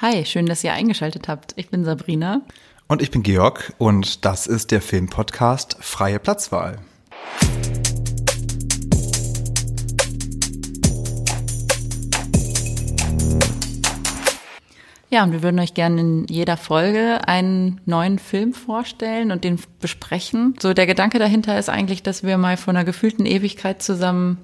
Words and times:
Hi, 0.00 0.24
schön, 0.24 0.46
dass 0.46 0.62
ihr 0.62 0.72
eingeschaltet 0.72 1.26
habt. 1.26 1.54
Ich 1.56 1.70
bin 1.70 1.84
Sabrina. 1.84 2.42
Und 2.86 3.02
ich 3.02 3.10
bin 3.10 3.24
Georg 3.24 3.72
und 3.78 4.24
das 4.24 4.46
ist 4.46 4.70
der 4.70 4.80
Filmpodcast 4.80 5.76
Freie 5.80 6.20
Platzwahl. 6.20 6.78
Ja, 15.10 15.24
und 15.24 15.32
wir 15.32 15.42
würden 15.42 15.58
euch 15.58 15.74
gerne 15.74 16.00
in 16.00 16.26
jeder 16.28 16.56
Folge 16.56 17.26
einen 17.26 17.80
neuen 17.84 18.20
Film 18.20 18.52
vorstellen 18.52 19.32
und 19.32 19.42
den 19.42 19.58
besprechen. 19.80 20.54
So 20.60 20.74
der 20.74 20.86
Gedanke 20.86 21.18
dahinter 21.18 21.58
ist 21.58 21.68
eigentlich, 21.68 22.04
dass 22.04 22.22
wir 22.22 22.38
mal 22.38 22.56
vor 22.56 22.72
einer 22.72 22.84
gefühlten 22.84 23.26
Ewigkeit 23.26 23.82
zusammen 23.82 24.38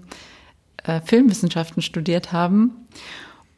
äh, 0.82 1.00
Filmwissenschaften 1.00 1.80
studiert 1.80 2.32
haben 2.32 2.88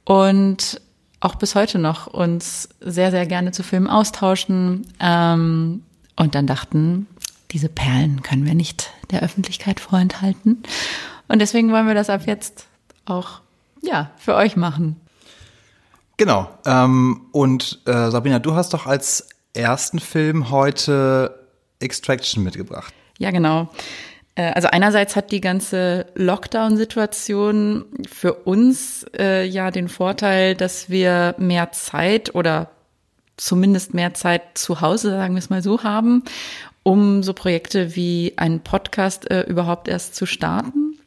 und 0.05 0.83
auch 1.21 1.37
bis 1.37 1.55
heute 1.55 1.79
noch 1.79 2.07
uns 2.07 2.69
sehr, 2.81 3.11
sehr 3.11 3.27
gerne 3.27 3.53
zu 3.53 3.63
Filmen 3.63 3.89
austauschen 3.89 4.87
ähm, 5.01 5.83
und 6.17 6.35
dann 6.35 6.47
dachten, 6.47 7.07
diese 7.51 7.69
Perlen 7.69 8.23
können 8.23 8.45
wir 8.45 8.55
nicht 8.55 8.93
der 9.11 9.23
Öffentlichkeit 9.23 9.81
vorenthalten. 9.81 10.63
Und 11.29 11.41
deswegen 11.41 11.73
wollen 11.73 11.87
wir 11.87 11.95
das 11.95 12.11
ab 12.11 12.23
jetzt 12.27 12.67
auch 13.05 13.41
ja, 13.83 14.11
für 14.17 14.35
euch 14.35 14.57
machen. 14.57 15.01
Genau. 16.17 16.49
Ähm, 16.65 17.27
und 17.33 17.81
äh, 17.87 18.11
Sabrina, 18.11 18.39
du 18.39 18.55
hast 18.55 18.75
doch 18.75 18.87
als 18.87 19.29
ersten 19.55 19.99
Film 19.99 20.51
heute 20.51 21.47
Extraction 21.79 22.43
mitgebracht. 22.43 22.93
Ja, 23.19 23.31
genau. 23.31 23.69
Äh, 24.37 24.53
also 24.53 24.69
einerseits 24.69 25.17
hat 25.17 25.33
die 25.33 25.41
ganze 25.41 26.07
Lockdown-Situation 26.15 27.87
für 28.09 28.35
uns 28.35 29.05
äh, 29.19 29.45
ja 29.45 29.73
den 29.73 29.89
Vorteil, 29.89 30.55
dass 30.55 30.89
wir 30.89 31.35
mehr 31.39 31.73
Zeit 31.73 32.35
oder 32.35 32.71
zumindest 33.37 33.93
mehr 33.93 34.15
Zeit 34.15 34.43
zu 34.55 34.81
Hause, 34.81 35.11
sagen 35.11 35.35
wir 35.35 35.41
es 35.41 35.51
mal 35.51 35.63
so, 35.63 35.83
haben, 35.83 36.23
um 36.83 37.23
so 37.23 37.35
Projekte 37.35 37.97
wie 37.97 38.35
einen 38.37 38.61
Podcast 38.61 39.31
äh, 39.31 39.43
überhaupt 39.43 39.89
erst 39.89 40.15
zu 40.15 40.25
starten. 40.25 40.99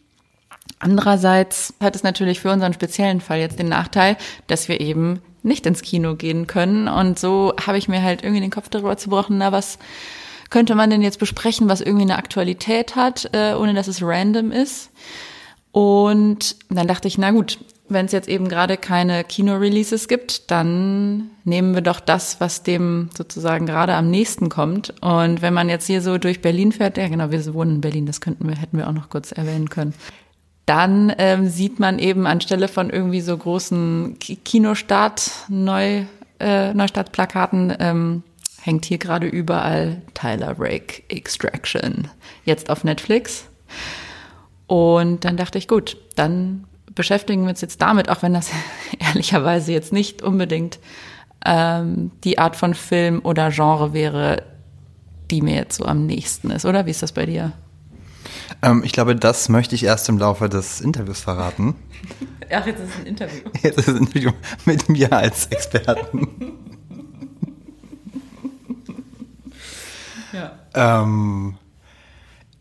Andererseits 0.80 1.74
hat 1.82 1.96
es 1.96 2.04
natürlich 2.04 2.40
für 2.40 2.52
unseren 2.52 2.74
speziellen 2.74 3.22
Fall 3.22 3.40
jetzt 3.40 3.60
den 3.60 3.70
Nachteil, 3.70 4.18
dass 4.48 4.68
wir 4.68 4.80
eben 4.80 5.22
nicht 5.44 5.66
ins 5.66 5.82
Kino 5.82 6.16
gehen 6.16 6.48
können. 6.48 6.88
Und 6.88 7.20
so 7.20 7.54
habe 7.66 7.78
ich 7.78 7.88
mir 7.88 8.02
halt 8.02 8.24
irgendwie 8.24 8.42
den 8.42 8.52
Kopf 8.52 8.70
darüber 8.70 8.96
zerbrochen, 8.98 9.38
na, 9.38 9.52
was 9.52 9.80
könnte 10.50 10.76
man 10.76 10.90
denn 10.90 11.02
jetzt 11.02 11.20
besprechen, 11.20 11.70
was 11.70 11.82
irgendwie 11.82 12.04
eine 12.04 12.18
Aktualität 12.18 12.96
hat, 12.96 13.30
äh, 13.34 13.54
ohne 13.54 13.74
dass 13.74 13.88
es 13.88 14.02
random 14.02 14.52
ist. 14.52 14.92
Und 15.72 16.56
dann 16.70 16.88
dachte 16.88 17.08
ich, 17.08 17.18
na 17.18 17.32
gut, 17.32 17.60
wenn 17.90 18.06
es 18.06 18.12
jetzt 18.12 18.30
eben 18.30 18.48
gerade 18.48 18.78
keine 18.78 19.24
Kino-Releases 19.24 20.08
gibt, 20.08 20.52
dann 20.52 21.32
nehmen 21.44 21.74
wir 21.74 21.82
doch 21.82 22.00
das, 22.00 22.40
was 22.40 22.64
dem 22.64 23.10
sozusagen 23.16 23.66
gerade 23.66 23.96
am 23.96 24.10
nächsten 24.10 24.50
kommt. 24.50 24.94
Und 25.02 25.42
wenn 25.42 25.54
man 25.54 25.70
jetzt 25.70 25.88
hier 25.88 26.02
so 26.02 26.18
durch 26.18 26.42
Berlin 26.42 26.72
fährt, 26.72 26.98
ja 26.98 27.08
genau, 27.08 27.32
wir 27.32 27.54
wohnen 27.54 27.76
in 27.76 27.82
Berlin, 27.82 28.06
das 28.06 28.22
könnten 28.22 28.48
wir, 28.48 28.56
hätten 28.56 28.78
wir 28.78 28.88
auch 28.88 28.94
noch 28.94 29.10
kurz 29.10 29.32
erwähnen 29.32 29.70
können. 29.70 29.94
Dann 30.66 31.12
ähm, 31.18 31.50
sieht 31.50 31.80
man 31.80 31.98
eben 31.98 32.28
anstelle 32.28 32.68
von 32.68 32.92
irgendwie 32.92 33.22
so 33.22 33.36
großen 33.36 34.18
Kinostart, 34.20 35.32
Neu, 35.48 36.04
äh, 36.40 36.74
Neustartplakaten, 36.76 37.74
ähm, 37.80 38.24
hängt 38.62 38.86
hier 38.86 38.98
gerade 38.98 39.28
überall 39.28 40.02
Tyler 40.14 40.56
Rake 40.58 41.04
Extraction. 41.10 42.08
Jetzt 42.46 42.70
auf 42.70 42.84
Netflix. 42.84 43.46
Und 44.68 45.26
dann 45.26 45.38
dachte 45.38 45.58
ich, 45.58 45.68
gut, 45.68 45.98
dann 46.16 46.66
beschäftigen 46.94 47.44
wir 47.44 47.50
uns 47.50 47.62
jetzt 47.62 47.82
damit, 47.82 48.10
auch 48.10 48.22
wenn 48.22 48.34
das 48.34 48.52
ehrlicherweise 49.00 49.72
jetzt 49.72 49.94
nicht 49.94 50.22
unbedingt 50.22 50.80
ähm, 51.46 52.12
die 52.24 52.38
Art 52.38 52.56
von 52.56 52.74
Film 52.74 53.22
oder 53.24 53.50
Genre 53.52 53.94
wäre, 53.94 54.44
die 55.32 55.42
mir 55.42 55.56
jetzt 55.56 55.78
so 55.78 55.86
am 55.86 56.06
nächsten 56.06 56.52
ist, 56.52 56.66
oder? 56.66 56.86
Wie 56.86 56.92
ist 56.92 57.02
das 57.02 57.12
bei 57.12 57.26
dir? 57.26 57.54
Ähm, 58.62 58.84
ich 58.84 58.92
glaube, 58.92 59.16
das 59.16 59.50
möchte 59.50 59.76
ich 59.76 59.84
erst 59.84 60.10
im 60.10 60.18
Laufe 60.18 60.50
des 60.50 60.82
Interviews 60.82 61.22
verraten. 61.22 61.76
Ach, 62.52 62.66
jetzt 62.66 62.80
ist 62.80 62.90
es 62.90 63.00
ein 63.00 63.06
Interview. 63.06 63.42
Jetzt 63.62 63.78
ist 63.78 63.88
es 63.88 63.96
ein 63.96 64.08
Interview 64.08 64.32
mit 64.66 64.90
mir 64.90 65.14
als 65.14 65.48
Experten. 65.48 66.28
Ähm, 70.74 71.58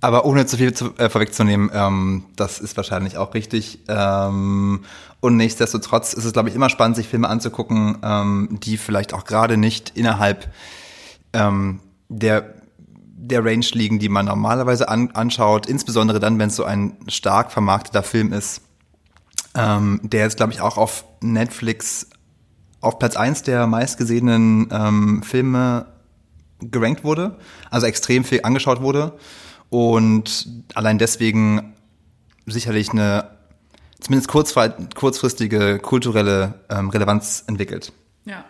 aber 0.01 0.25
ohne 0.25 0.47
zu 0.47 0.57
viel 0.57 0.73
zu, 0.73 0.97
äh, 0.97 1.09
vorwegzunehmen, 1.09 1.71
ähm, 1.73 2.25
das 2.37 2.61
ist 2.61 2.77
wahrscheinlich 2.77 3.17
auch 3.17 3.35
richtig. 3.35 3.81
Ähm, 3.89 4.85
und 5.21 5.37
nichtsdestotrotz 5.37 6.13
ist 6.13 6.25
es, 6.25 6.33
glaube 6.33 6.49
ich, 6.49 6.55
immer 6.55 6.69
spannend, 6.69 6.97
sich 6.97 7.09
Filme 7.09 7.29
anzugucken, 7.29 7.99
ähm, 8.03 8.59
die 8.63 8.77
vielleicht 8.77 9.13
auch 9.13 9.25
gerade 9.25 9.57
nicht 9.57 9.93
innerhalb 9.97 10.53
ähm, 11.33 11.81
der 12.09 12.55
der 13.21 13.45
Range 13.45 13.67
liegen, 13.73 13.99
die 13.99 14.09
man 14.09 14.27
normalerweise 14.27 14.89
an, 14.89 15.11
anschaut, 15.13 15.67
insbesondere 15.67 16.21
dann, 16.21 16.39
wenn 16.39 16.49
es 16.49 16.57
so 16.57 16.65
ein 16.65 16.97
stark 17.09 17.53
vermarkteter 17.53 18.03
Film 18.03 18.33
ist, 18.33 18.63
ähm, 19.55 20.01
der 20.03 20.23
jetzt, 20.23 20.37
glaube 20.37 20.53
ich, 20.53 20.61
auch 20.61 20.79
auf 20.79 21.05
Netflix 21.21 22.09
auf 22.81 22.99
Platz 22.99 23.17
eins 23.17 23.43
der 23.43 23.67
meistgesehenen 23.67 24.69
ähm, 24.71 25.23
Filme 25.25 25.87
gerankt 26.61 27.05
wurde, 27.05 27.37
also 27.71 27.87
extrem 27.87 28.25
viel 28.25 28.41
angeschaut 28.43 28.81
wurde 28.81 29.13
und 29.71 30.49
allein 30.75 30.99
deswegen 30.99 31.75
sicherlich 32.47 32.91
eine 32.91 33.31
zumindest 34.01 34.29
kurzfristige 34.29 35.79
kulturelle 35.79 36.55
ähm, 36.71 36.91
Relevanz 36.91 37.45
entwickelt. 37.47 37.93
Ja. 38.25 38.45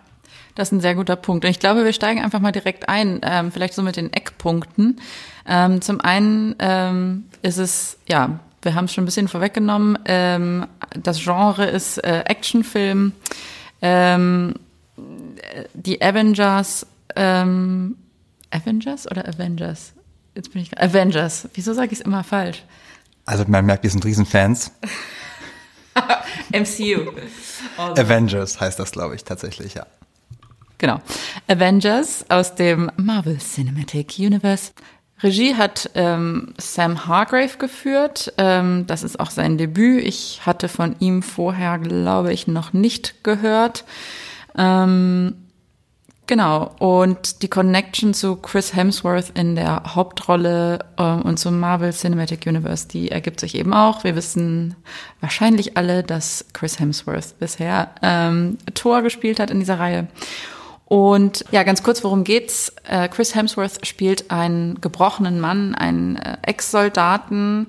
Das 0.55 0.69
ist 0.69 0.73
ein 0.73 0.81
sehr 0.81 0.97
guter 0.97 1.15
Punkt. 1.15 1.45
Und 1.45 1.53
ich 1.53 1.61
glaube, 1.61 1.85
wir 1.85 1.93
steigen 1.93 2.21
einfach 2.21 2.41
mal 2.41 2.51
direkt 2.51 2.89
ein, 2.89 3.21
ähm, 3.23 3.53
vielleicht 3.53 3.75
so 3.75 3.83
mit 3.83 3.97
den 3.97 4.13
Eckpunkten. 4.13 5.01
Ähm, 5.47 5.81
zum 5.81 6.01
einen 6.01 6.57
ähm, 6.59 7.27
ist 7.43 7.59
es, 7.59 7.97
ja, 8.09 8.41
wir 8.63 8.75
haben 8.75 8.87
es 8.87 8.93
schon 8.93 9.05
ein 9.05 9.07
bisschen 9.07 9.29
vorweggenommen, 9.29 10.01
ähm, 10.07 10.67
das 11.01 11.23
Genre 11.23 11.65
ist 11.65 11.99
äh, 11.99 12.25
Actionfilm. 12.27 13.13
Ähm, 13.81 14.55
die 15.75 16.03
Avengers 16.03 16.87
ähm, 17.19 17.97
Avengers 18.51 19.11
oder 19.11 19.29
Avengers? 19.29 19.93
Jetzt 20.34 20.53
bin 20.53 20.62
ich 20.62 20.81
Avengers. 20.81 21.49
Wieso 21.55 21.73
sage 21.75 21.93
ich 21.93 21.99
es 21.99 22.01
immer 22.01 22.25
falsch? 22.25 22.65
Also 23.27 23.45
man 23.49 23.67
merkt, 23.67 23.83
wir 23.83 23.91
sind 23.91 24.05
Riesenfans. 24.05 24.73
MCU. 26.53 27.12
Also. 27.77 28.03
Avengers 28.03 28.61
heißt 28.61 28.79
das, 28.79 28.93
glaube 28.93 29.17
ich, 29.17 29.25
tatsächlich, 29.25 29.75
ja. 29.75 29.87
Genau. 30.79 31.01
Avengers 31.49 32.25
aus 32.29 32.55
dem 32.55 32.91
Marvel 32.97 33.39
Cinematic 33.39 34.15
Universe. 34.19 34.73
Regie 35.21 35.56
hat 35.56 35.91
ähm, 35.95 36.55
Sam 36.59 37.06
Hargrave 37.06 37.59
geführt. 37.59 38.33
Ähm, 38.39 38.87
das 38.87 39.03
ist 39.03 39.19
auch 39.19 39.31
sein 39.31 39.59
Debüt. 39.59 40.05
Ich 40.05 40.47
hatte 40.47 40.69
von 40.69 40.95
ihm 41.00 41.23
vorher, 41.23 41.79
glaube 41.79 42.33
ich, 42.33 42.47
noch 42.47 42.73
nicht 42.73 43.25
gehört. 43.25 43.85
Ähm, 44.56 45.48
Genau, 46.28 46.72
und 46.78 47.41
die 47.41 47.49
Connection 47.49 48.12
zu 48.12 48.37
Chris 48.37 48.77
Hemsworth 48.77 49.31
in 49.31 49.56
der 49.56 49.94
Hauptrolle 49.94 50.81
ähm, 50.99 51.22
und 51.22 51.39
zum 51.39 51.59
Marvel 51.59 51.91
Cinematic 51.91 52.47
Universe, 52.47 52.87
die 52.87 53.11
ergibt 53.11 53.41
sich 53.41 53.55
eben 53.55 53.72
auch. 53.72 54.05
Wir 54.05 54.15
wissen 54.15 54.77
wahrscheinlich 55.22 55.78
alle, 55.78 56.03
dass 56.03 56.44
Chris 56.53 56.78
Hemsworth 56.78 57.38
bisher 57.38 57.93
ähm, 58.03 58.59
Thor 58.75 59.00
gespielt 59.00 59.41
hat 59.41 59.50
in 59.50 59.59
dieser 59.59 59.78
Reihe. 59.78 60.06
Und 60.84 61.47
ja, 61.50 61.62
ganz 61.62 61.83
kurz, 61.83 62.05
worum 62.05 62.25
geht's? 62.25 62.75
Äh, 62.87 63.09
Chris 63.09 63.34
Hemsworth 63.34 63.87
spielt 63.87 64.31
einen 64.31 64.83
gebrochenen 64.83 65.41
Mann, 65.41 65.75
einen 65.75 66.17
äh, 66.17 66.37
Ex-Soldaten, 66.43 67.69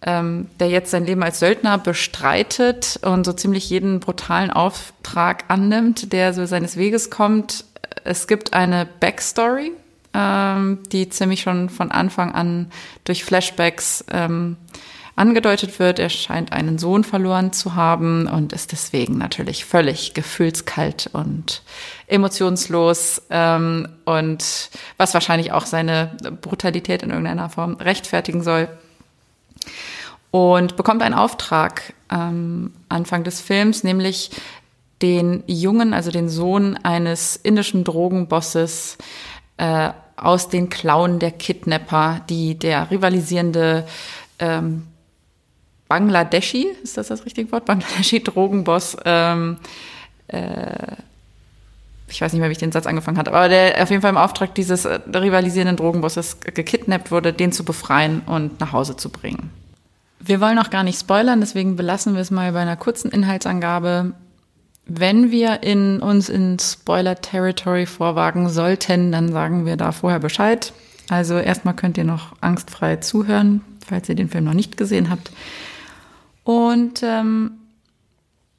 ähm, 0.00 0.48
der 0.60 0.70
jetzt 0.70 0.92
sein 0.92 1.04
Leben 1.04 1.22
als 1.22 1.40
Söldner 1.40 1.76
bestreitet 1.76 2.98
und 3.02 3.26
so 3.26 3.34
ziemlich 3.34 3.68
jeden 3.68 4.00
brutalen 4.00 4.50
Auftrag 4.50 5.44
annimmt, 5.48 6.14
der 6.14 6.32
so 6.32 6.46
seines 6.46 6.78
Weges 6.78 7.10
kommt 7.10 7.66
es 8.04 8.26
gibt 8.26 8.52
eine 8.52 8.86
Backstory, 9.00 9.72
ähm, 10.14 10.78
die 10.90 11.08
ziemlich 11.08 11.42
schon 11.42 11.68
von 11.68 11.90
Anfang 11.90 12.34
an 12.34 12.70
durch 13.04 13.24
Flashbacks 13.24 14.04
ähm, 14.10 14.56
angedeutet 15.14 15.78
wird. 15.78 15.98
Er 15.98 16.08
scheint 16.08 16.52
einen 16.52 16.78
Sohn 16.78 17.04
verloren 17.04 17.52
zu 17.52 17.74
haben 17.74 18.26
und 18.26 18.52
ist 18.52 18.72
deswegen 18.72 19.18
natürlich 19.18 19.64
völlig 19.64 20.14
gefühlskalt 20.14 21.10
und 21.12 21.62
emotionslos 22.06 23.22
ähm, 23.30 23.88
und 24.04 24.70
was 24.96 25.14
wahrscheinlich 25.14 25.52
auch 25.52 25.66
seine 25.66 26.16
Brutalität 26.40 27.02
in 27.02 27.10
irgendeiner 27.10 27.50
Form 27.50 27.74
rechtfertigen 27.74 28.42
soll. 28.42 28.68
Und 30.30 30.76
bekommt 30.76 31.02
einen 31.02 31.14
Auftrag 31.14 31.92
ähm, 32.10 32.72
Anfang 32.88 33.22
des 33.22 33.42
Films, 33.42 33.84
nämlich 33.84 34.30
den 35.02 35.42
Jungen, 35.46 35.92
also 35.92 36.10
den 36.10 36.28
Sohn 36.28 36.76
eines 36.82 37.36
indischen 37.36 37.84
Drogenbosses, 37.84 38.98
äh, 39.56 39.90
aus 40.16 40.48
den 40.48 40.70
Klauen 40.70 41.18
der 41.18 41.32
Kidnapper, 41.32 42.20
die 42.28 42.58
der 42.58 42.90
rivalisierende 42.90 43.86
ähm, 44.38 44.86
Bangladeshi, 45.88 46.68
ist 46.82 46.96
das 46.96 47.08
das 47.08 47.26
richtige 47.26 47.50
Wort? 47.52 47.64
Bangladeshi 47.64 48.22
Drogenboss 48.22 48.96
ähm, 49.04 49.58
äh, 50.28 50.96
ich 52.12 52.20
weiß 52.20 52.32
nicht 52.32 52.40
mehr, 52.40 52.48
wie 52.50 52.52
ich 52.52 52.58
den 52.58 52.72
Satz 52.72 52.86
angefangen 52.86 53.18
hat, 53.18 53.28
aber 53.28 53.48
der 53.48 53.82
auf 53.82 53.90
jeden 53.90 54.02
Fall 54.02 54.10
im 54.10 54.16
Auftrag 54.16 54.54
dieses 54.54 54.84
äh, 54.84 55.00
rivalisierenden 55.14 55.76
Drogenbosses 55.76 56.40
gekidnappt 56.40 57.10
wurde, 57.10 57.32
den 57.32 57.52
zu 57.52 57.64
befreien 57.64 58.20
und 58.26 58.60
nach 58.60 58.72
Hause 58.72 58.96
zu 58.96 59.10
bringen. 59.10 59.50
Wir 60.20 60.40
wollen 60.40 60.58
auch 60.58 60.70
gar 60.70 60.84
nicht 60.84 61.00
spoilern, 61.00 61.40
deswegen 61.40 61.74
belassen 61.74 62.14
wir 62.14 62.20
es 62.20 62.30
mal 62.30 62.52
bei 62.52 62.60
einer 62.60 62.76
kurzen 62.76 63.10
Inhaltsangabe. 63.10 64.12
Wenn 64.86 65.30
wir 65.30 65.62
in 65.62 66.00
uns 66.00 66.28
in 66.28 66.58
Spoiler-Territory 66.58 67.86
vorwagen 67.86 68.48
sollten, 68.48 69.12
dann 69.12 69.30
sagen 69.30 69.64
wir 69.64 69.76
da 69.76 69.92
vorher 69.92 70.18
Bescheid. 70.18 70.72
Also 71.08 71.38
erstmal 71.38 71.74
könnt 71.74 71.98
ihr 71.98 72.04
noch 72.04 72.34
angstfrei 72.40 72.96
zuhören, 72.96 73.62
falls 73.86 74.08
ihr 74.08 74.14
den 74.14 74.28
Film 74.28 74.44
noch 74.44 74.54
nicht 74.54 74.76
gesehen 74.76 75.10
habt. 75.10 75.30
Und 76.44 77.02
ähm, 77.02 77.52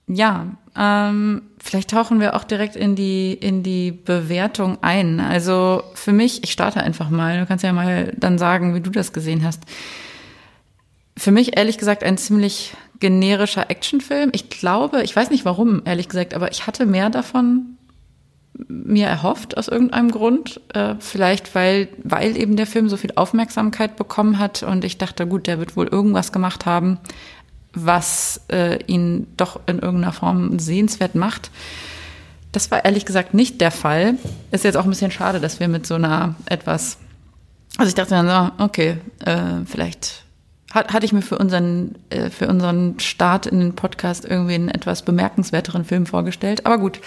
ja, 0.08 0.48
ähm, 0.76 1.44
vielleicht 1.60 1.92
tauchen 1.92 2.20
wir 2.20 2.36
auch 2.36 2.44
direkt 2.44 2.76
in 2.76 2.96
die, 2.96 3.34
in 3.34 3.64
die 3.64 3.92
Bewertung 3.92 4.78
ein. 4.82 5.20
Also 5.20 5.84
für 5.94 6.12
mich, 6.12 6.44
ich 6.44 6.52
starte 6.52 6.82
einfach 6.82 7.10
mal, 7.10 7.40
du 7.40 7.46
kannst 7.46 7.64
ja 7.64 7.74
mal 7.74 8.14
dann 8.18 8.38
sagen, 8.38 8.76
wie 8.76 8.82
du 8.82 8.90
das 8.90 9.14
gesehen 9.14 9.44
hast. 9.44 9.62
Für 11.16 11.32
mich 11.32 11.58
ehrlich 11.58 11.78
gesagt 11.78 12.04
ein 12.04 12.18
ziemlich 12.18 12.76
generischer 13.04 13.70
Actionfilm. 13.70 14.30
Ich 14.32 14.50
glaube, 14.50 15.04
ich 15.04 15.14
weiß 15.14 15.30
nicht 15.30 15.44
warum, 15.44 15.82
ehrlich 15.84 16.08
gesagt, 16.08 16.34
aber 16.34 16.52
ich 16.52 16.68
hatte 16.68 16.86
mehr 16.86 17.10
davon 17.10 17.78
mir 18.70 19.08
erhofft 19.08 19.58
aus 19.58 19.68
irgendeinem 19.68 20.10
Grund. 20.10 20.62
Äh, 20.74 20.96
vielleicht 21.00 21.54
weil, 21.54 21.90
weil 22.02 22.38
eben 22.38 22.56
der 22.56 22.66
Film 22.66 22.88
so 22.88 22.96
viel 22.96 23.12
Aufmerksamkeit 23.16 23.98
bekommen 23.98 24.40
hat 24.40 24.64
und 24.64 24.86
ich 24.86 24.98
dachte, 24.98 25.28
gut, 25.28 25.48
der 25.48 25.60
wird 25.60 25.76
wohl 25.76 25.88
irgendwas 25.88 26.32
gemacht 26.32 26.66
haben, 26.66 26.98
was 27.74 28.40
äh, 28.48 28.82
ihn 28.86 29.28
doch 29.36 29.60
in 29.66 29.80
irgendeiner 29.80 30.14
Form 30.14 30.58
sehenswert 30.58 31.14
macht. 31.14 31.52
Das 32.54 32.72
war 32.72 32.86
ehrlich 32.86 33.04
gesagt 33.04 33.34
nicht 33.34 33.60
der 33.60 33.72
Fall. 33.72 34.14
Ist 34.52 34.64
jetzt 34.64 34.78
auch 34.78 34.86
ein 34.86 34.92
bisschen 34.92 35.12
schade, 35.12 35.42
dass 35.42 35.60
wir 35.60 35.68
mit 35.68 35.86
so 35.86 35.96
einer 35.96 36.36
etwas, 36.46 37.00
also 37.78 37.90
ich 37.90 37.96
dachte 37.96 38.12
dann 38.12 38.54
so, 38.58 38.64
okay, 38.64 38.96
äh, 39.26 39.66
vielleicht 39.66 40.24
hat, 40.74 40.92
hatte 40.92 41.06
ich 41.06 41.14
mir 41.14 41.22
für 41.22 41.38
unseren, 41.38 41.96
äh, 42.10 42.30
für 42.30 42.48
unseren 42.48 43.00
Start 43.00 43.46
in 43.46 43.60
den 43.60 43.76
Podcast 43.76 44.26
irgendwie 44.26 44.56
einen 44.56 44.70
etwas 44.70 45.04
bemerkenswerteren 45.04 45.86
Film 45.86 46.06
vorgestellt. 46.06 46.66
Aber 46.66 46.80
gut, 46.80 47.00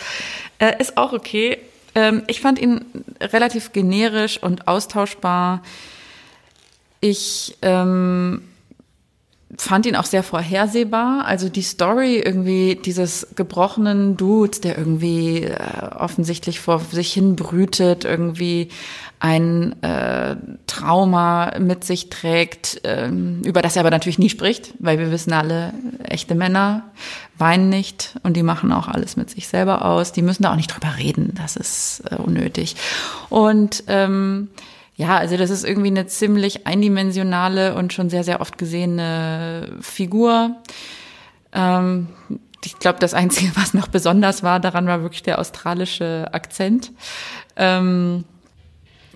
äh, 0.58 0.80
ist 0.80 0.96
auch 0.96 1.12
okay. 1.12 1.58
Ähm, 1.94 2.22
ich 2.28 2.40
fand 2.40 2.58
ihn 2.58 2.84
relativ 3.20 3.72
generisch 3.72 4.40
und 4.42 4.68
austauschbar. 4.68 5.62
Ich 7.00 7.56
ähm, 7.62 8.42
fand 9.56 9.87
ihn 9.87 9.94
auch 9.96 10.04
sehr 10.04 10.22
vorhersehbar. 10.22 11.25
Also 11.25 11.48
die 11.48 11.62
Story 11.62 12.19
irgendwie 12.19 12.75
dieses 12.75 13.28
gebrochenen 13.37 14.16
Dudes, 14.16 14.60
der 14.60 14.76
irgendwie 14.76 15.44
äh, 15.44 15.56
offensichtlich 15.96 16.58
vor 16.58 16.81
sich 16.81 17.12
hin 17.12 17.37
brütet, 17.37 18.04
irgendwie 18.04 18.69
ein 19.20 19.81
äh, 19.82 20.37
Trauma 20.66 21.58
mit 21.58 21.84
sich 21.84 22.10
trägt, 22.10 22.81
ähm, 22.84 23.40
über 23.44 23.62
das 23.62 23.76
er 23.76 23.81
aber 23.81 23.90
natürlich 23.90 24.19
nie 24.19 24.28
spricht, 24.28 24.75
weil 24.78 24.98
wir 24.98 25.10
wissen 25.10 25.32
alle, 25.32 25.72
echte 26.04 26.34
Männer 26.34 26.82
weinen 27.38 27.69
nicht 27.69 28.16
und 28.25 28.37
die 28.37 28.42
machen 28.42 28.72
auch 28.72 28.88
alles 28.88 29.16
mit 29.16 29.31
sich 29.31 29.49
selber 29.49 29.84
aus. 29.84 30.12
Die 30.12 30.22
müssen 30.22 30.42
da 30.42 30.52
auch 30.52 30.56
nicht 30.56 30.75
drüber 30.75 30.96
reden, 30.99 31.32
das 31.40 31.56
ist 31.56 32.02
äh, 32.10 32.16
unnötig. 32.16 32.76
Und 33.31 33.84
ähm, 33.87 34.49
ja, 34.96 35.19
also 35.19 35.37
das 35.37 35.50
ist 35.50 35.64
irgendwie 35.64 35.88
eine 35.88 36.06
ziemlich 36.06 36.66
eindimensionale 36.66 37.75
und 37.75 37.93
schon 37.93 38.08
sehr, 38.08 38.25
sehr 38.25 38.40
oft 38.40 38.56
gesehene 38.56 39.76
Figur. 39.81 40.56
Ähm, 41.52 42.08
ich 42.64 42.78
glaube, 42.78 42.98
das 42.98 43.12
Einzige, 43.12 43.54
was 43.56 43.75
noch 43.75 43.88
besonders 43.88 44.43
war, 44.43 44.58
daran 44.58 44.87
war 44.87 45.02
wirklich 45.02 45.22
der 45.22 45.38
australische 45.38 46.28
Akzent. 46.32 46.93
Ähm, 47.56 48.25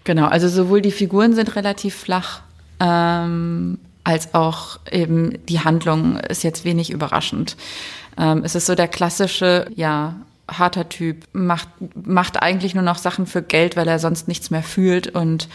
genau, 0.05 0.27
also 0.27 0.49
sowohl 0.49 0.83
die 0.83 0.93
Figuren 0.93 1.35
sind 1.35 1.57
relativ 1.57 1.95
flach, 1.95 2.43
ähm, 2.79 3.79
als 4.05 4.35
auch 4.35 4.81
eben 4.91 5.39
die 5.47 5.61
Handlung 5.61 6.19
ist 6.19 6.45
jetzt 6.45 6.65
wenig 6.65 6.91
überraschend. 6.91 7.57
Ähm, 8.19 8.43
es 8.45 8.55
ist 8.55 8.67
so 8.67 8.75
der 8.75 8.89
klassische, 8.89 9.67
ja, 9.75 10.17
harter 10.51 10.89
Typ, 10.89 11.25
macht, 11.33 11.69
macht 11.95 12.43
eigentlich 12.43 12.75
nur 12.75 12.85
noch 12.85 12.99
Sachen 12.99 13.27
für 13.27 13.43
Geld, 13.43 13.77
weil 13.77 13.89
er 13.89 13.99
sonst 13.99 14.29
nichts 14.29 14.51
mehr 14.51 14.63
fühlt 14.63 15.09
und 15.09 15.49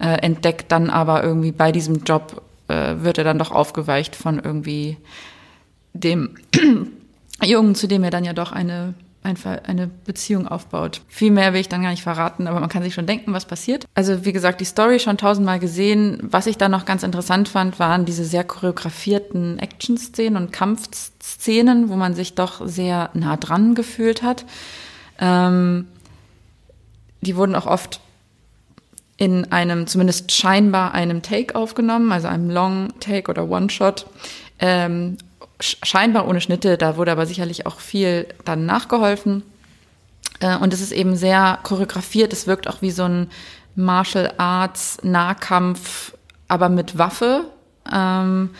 äh, 0.00 0.18
entdeckt 0.22 0.72
dann 0.72 0.90
aber 0.90 1.22
irgendwie 1.22 1.52
bei 1.52 1.72
diesem 1.72 2.04
Job, 2.04 2.42
äh, 2.68 2.96
wird 2.98 3.18
er 3.18 3.24
dann 3.24 3.38
doch 3.38 3.50
aufgeweicht 3.50 4.16
von 4.16 4.38
irgendwie 4.38 4.96
dem 5.92 6.36
Jungen, 7.42 7.74
zu 7.74 7.86
dem 7.86 8.04
er 8.04 8.10
dann 8.10 8.24
ja 8.24 8.32
doch 8.32 8.52
eine 8.52 8.94
einfach 9.22 9.64
eine 9.64 9.88
Beziehung 9.88 10.46
aufbaut. 10.46 11.02
Viel 11.08 11.30
mehr 11.30 11.52
will 11.52 11.60
ich 11.60 11.68
dann 11.68 11.82
gar 11.82 11.90
nicht 11.90 12.02
verraten, 12.02 12.46
aber 12.46 12.60
man 12.60 12.68
kann 12.68 12.82
sich 12.82 12.94
schon 12.94 13.06
denken, 13.06 13.32
was 13.32 13.46
passiert. 13.46 13.86
Also 13.94 14.24
wie 14.24 14.32
gesagt, 14.32 14.60
die 14.60 14.64
Story 14.64 15.00
schon 15.00 15.18
tausendmal 15.18 15.58
gesehen. 15.58 16.18
Was 16.22 16.46
ich 16.46 16.56
dann 16.56 16.70
noch 16.70 16.84
ganz 16.84 17.02
interessant 17.02 17.48
fand, 17.48 17.78
waren 17.78 18.04
diese 18.04 18.24
sehr 18.24 18.44
choreografierten 18.44 19.58
Action-Szenen 19.58 20.36
und 20.36 20.52
Kampfszenen, 20.52 21.88
wo 21.88 21.96
man 21.96 22.14
sich 22.14 22.34
doch 22.34 22.66
sehr 22.66 23.10
nah 23.14 23.36
dran 23.36 23.74
gefühlt 23.74 24.22
hat. 24.22 24.44
Ähm, 25.18 25.86
die 27.20 27.36
wurden 27.36 27.56
auch 27.56 27.66
oft 27.66 28.00
in 29.16 29.50
einem, 29.50 29.88
zumindest 29.88 30.30
scheinbar 30.30 30.94
einem 30.94 31.22
Take 31.22 31.56
aufgenommen, 31.56 32.12
also 32.12 32.28
einem 32.28 32.50
Long 32.50 32.92
Take 33.00 33.28
oder 33.28 33.50
One-Shot. 33.50 34.06
Ähm, 34.60 35.18
scheinbar 35.60 36.28
ohne 36.28 36.40
Schnitte, 36.40 36.78
da 36.78 36.96
wurde 36.96 37.12
aber 37.12 37.26
sicherlich 37.26 37.66
auch 37.66 37.80
viel 37.80 38.26
dann 38.44 38.66
nachgeholfen. 38.66 39.42
Äh, 40.40 40.56
und 40.56 40.72
es 40.72 40.80
ist 40.80 40.92
eben 40.92 41.16
sehr 41.16 41.58
choreografiert, 41.62 42.32
es 42.32 42.46
wirkt 42.46 42.68
auch 42.68 42.82
wie 42.82 42.90
so 42.90 43.04
ein 43.04 43.30
Martial 43.74 44.32
Arts 44.38 44.98
Nahkampf, 45.02 46.14
aber 46.48 46.68
mit 46.68 46.98
Waffe. 46.98 47.44
Ähm, 47.92 48.50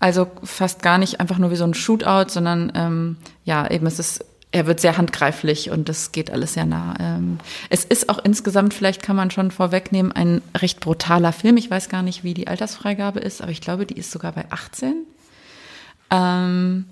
also 0.00 0.30
fast 0.42 0.82
gar 0.82 0.98
nicht 0.98 1.20
einfach 1.20 1.38
nur 1.38 1.50
wie 1.50 1.56
so 1.56 1.64
ein 1.64 1.74
Shootout, 1.74 2.28
sondern 2.28 2.72
ähm, 2.74 3.16
ja, 3.44 3.70
eben 3.70 3.86
es 3.86 3.98
ist, 3.98 4.24
er 4.52 4.66
wird 4.66 4.80
sehr 4.80 4.98
handgreiflich 4.98 5.70
und 5.70 5.88
das 5.88 6.12
geht 6.12 6.30
alles 6.30 6.54
sehr 6.54 6.66
nah. 6.66 6.94
Ähm, 7.00 7.38
es 7.70 7.84
ist 7.84 8.08
auch 8.08 8.18
insgesamt, 8.22 8.74
vielleicht 8.74 9.02
kann 9.02 9.16
man 9.16 9.30
schon 9.30 9.50
vorwegnehmen, 9.50 10.12
ein 10.12 10.42
recht 10.56 10.80
brutaler 10.80 11.32
Film. 11.32 11.56
Ich 11.56 11.70
weiß 11.70 11.88
gar 11.88 12.02
nicht, 12.02 12.22
wie 12.22 12.34
die 12.34 12.48
Altersfreigabe 12.48 13.20
ist, 13.20 13.40
aber 13.40 13.50
ich 13.50 13.60
glaube, 13.60 13.86
die 13.86 13.96
ist 13.96 14.10
sogar 14.10 14.32
bei 14.32 14.44
18. 14.50 15.06
Ähm, 16.10 16.86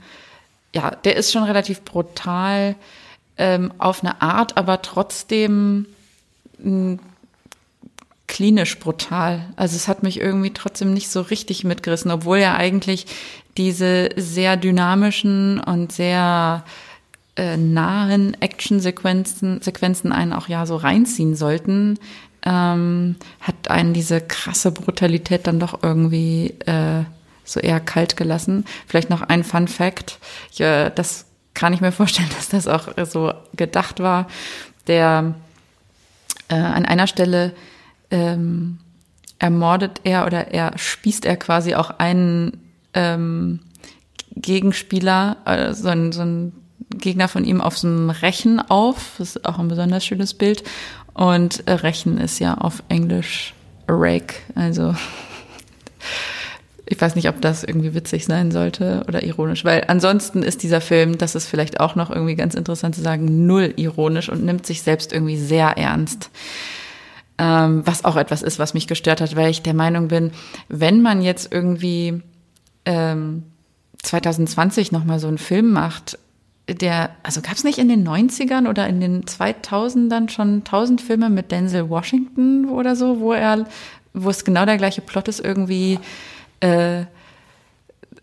ja, 0.75 0.91
der 0.91 1.17
ist 1.17 1.33
schon 1.33 1.45
relativ 1.45 1.83
brutal 1.83 2.77
ähm, 3.37 3.73
auf 3.79 4.03
eine 4.03 4.23
Art, 4.23 4.57
aber 4.57 4.83
trotzdem 4.83 5.87
hm, 6.63 6.99
klinisch 8.27 8.79
brutal. 8.79 9.45
Also 9.57 9.77
es 9.77 9.89
hat 9.89 10.03
mich 10.03 10.19
irgendwie 10.19 10.53
trotzdem 10.53 10.95
nicht 10.95 11.11
so 11.11 11.21
richtig 11.21 11.65
mitgerissen, 11.65 12.11
obwohl 12.11 12.39
ja 12.39 12.57
eigentlich 12.57 13.07
diese 13.59 14.09
sehr 14.17 14.57
dynamischen 14.57 15.61
und 15.61 15.93
sehr 15.93 16.65
äh, 17.37 17.57
nahen 17.57 18.35
Action-Sequenzen 18.41 19.61
Sequenzen 19.61 20.13
einen 20.13 20.33
auch 20.33 20.49
ja 20.49 20.65
so 20.65 20.77
reinziehen 20.77 21.37
sollten, 21.37 21.99
ähm, 22.45 23.17
hat 23.41 23.71
einen 23.71 23.93
diese 23.93 24.21
krasse 24.21 24.73
Brutalität 24.73 25.47
dann 25.47 25.61
doch 25.61 25.83
irgendwie 25.83 26.55
äh, 26.67 27.05
so 27.53 27.61
eher 27.61 27.81
kalt 27.81 28.17
gelassen. 28.17 28.65
Vielleicht 28.87 29.11
noch 29.11 29.23
ein 29.23 29.45
Fun 29.45 29.69
Fact. 29.69 30.19
Ich, 30.53 30.61
äh, 30.61 30.91
das 30.95 31.27
kann 31.55 31.73
ich 31.73 31.81
mir 31.81 31.93
vorstellen, 31.93 32.31
dass 32.37 32.49
das 32.49 32.69
auch 32.69 32.89
so 33.05 33.33
gedacht 33.57 34.01
war. 34.01 34.27
Der 34.87 35.35
äh, 36.49 36.55
an 36.55 36.85
einer 36.85 37.07
Stelle 37.07 37.53
ähm, 38.11 38.79
ermordet 39.39 40.01
er 40.05 40.27
oder 40.27 40.49
er 40.49 40.77
spießt 40.77 41.25
er 41.25 41.37
quasi 41.37 41.75
auch 41.75 41.99
einen 41.99 42.61
ähm, 42.95 43.61
Gegenspieler, 44.37 45.37
äh, 45.45 45.73
so, 45.75 45.89
ein, 45.89 46.13
so 46.13 46.23
ein 46.23 46.53
Gegner 46.91 47.29
von 47.29 47.45
ihm 47.45 47.61
auf 47.61 47.79
so 47.79 47.89
einem 47.89 48.11
Rechen 48.11 48.61
auf. 48.61 49.15
Das 49.19 49.37
ist 49.37 49.45
auch 49.45 49.59
ein 49.59 49.69
besonders 49.69 50.05
schönes 50.05 50.35
Bild. 50.35 50.63
Und 51.15 51.67
äh, 51.67 51.73
Rechen 51.73 52.19
ist 52.19 52.39
ja 52.39 52.55
auf 52.55 52.83
Englisch 52.89 53.55
Rake, 53.89 54.35
also 54.55 54.95
ich 56.87 57.01
weiß 57.01 57.15
nicht, 57.15 57.29
ob 57.29 57.41
das 57.41 57.63
irgendwie 57.65 57.95
witzig 57.95 58.25
sein 58.25 58.51
sollte 58.51 59.05
oder 59.07 59.23
ironisch, 59.23 59.65
weil 59.65 59.85
ansonsten 59.87 60.43
ist 60.43 60.63
dieser 60.63 60.81
Film, 60.81 61.17
das 61.17 61.35
ist 61.35 61.47
vielleicht 61.47 61.81
auch 61.81 61.95
noch 61.95 62.11
irgendwie 62.11 62.35
ganz 62.35 62.55
interessant 62.55 62.95
zu 62.95 63.03
sagen, 63.03 63.47
null 63.47 63.73
ironisch 63.77 64.29
und 64.29 64.45
nimmt 64.45 64.67
sich 64.67 64.83
selbst 64.83 65.13
irgendwie 65.13 65.37
sehr 65.37 65.79
ernst. 65.79 66.31
Ähm, 67.39 67.83
was 67.87 68.05
auch 68.05 68.17
etwas 68.17 68.43
ist, 68.43 68.59
was 68.59 68.75
mich 68.75 68.89
gestört 68.89 69.21
hat, 69.21 69.37
weil 69.37 69.51
ich 69.51 69.63
der 69.63 69.75
Meinung 69.75 70.09
bin, 70.09 70.33
wenn 70.69 71.03
man 71.03 71.23
jetzt 71.23 71.53
irgendwie 71.53 72.21
ähm, 72.85 73.45
2020 74.03 74.93
nochmal 74.93 75.19
so 75.19 75.29
einen 75.29 75.39
Film 75.39 75.71
macht, 75.71 76.19
der, 76.69 77.11
also 77.23 77.41
gab 77.41 77.55
es 77.55 77.65
nicht 77.65 77.79
in 77.79 77.89
den 77.89 78.07
90ern 78.07 78.69
oder 78.69 78.87
in 78.87 79.01
den 79.01 79.25
2000ern 79.25 80.29
schon 80.29 80.65
tausend 80.65 81.01
Filme 81.01 81.31
mit 81.31 81.51
Denzel 81.51 81.89
Washington 81.89 82.69
oder 82.69 82.97
so, 82.97 83.21
wo 83.21 83.33
er, 83.33 83.67
wo 84.15 84.31
es 84.31 84.45
genau 84.45 84.65
der 84.65 84.77
gleiche 84.79 85.01
Plot 85.01 85.29
ist, 85.29 85.41
irgendwie 85.41 85.99
äh, 86.63 87.05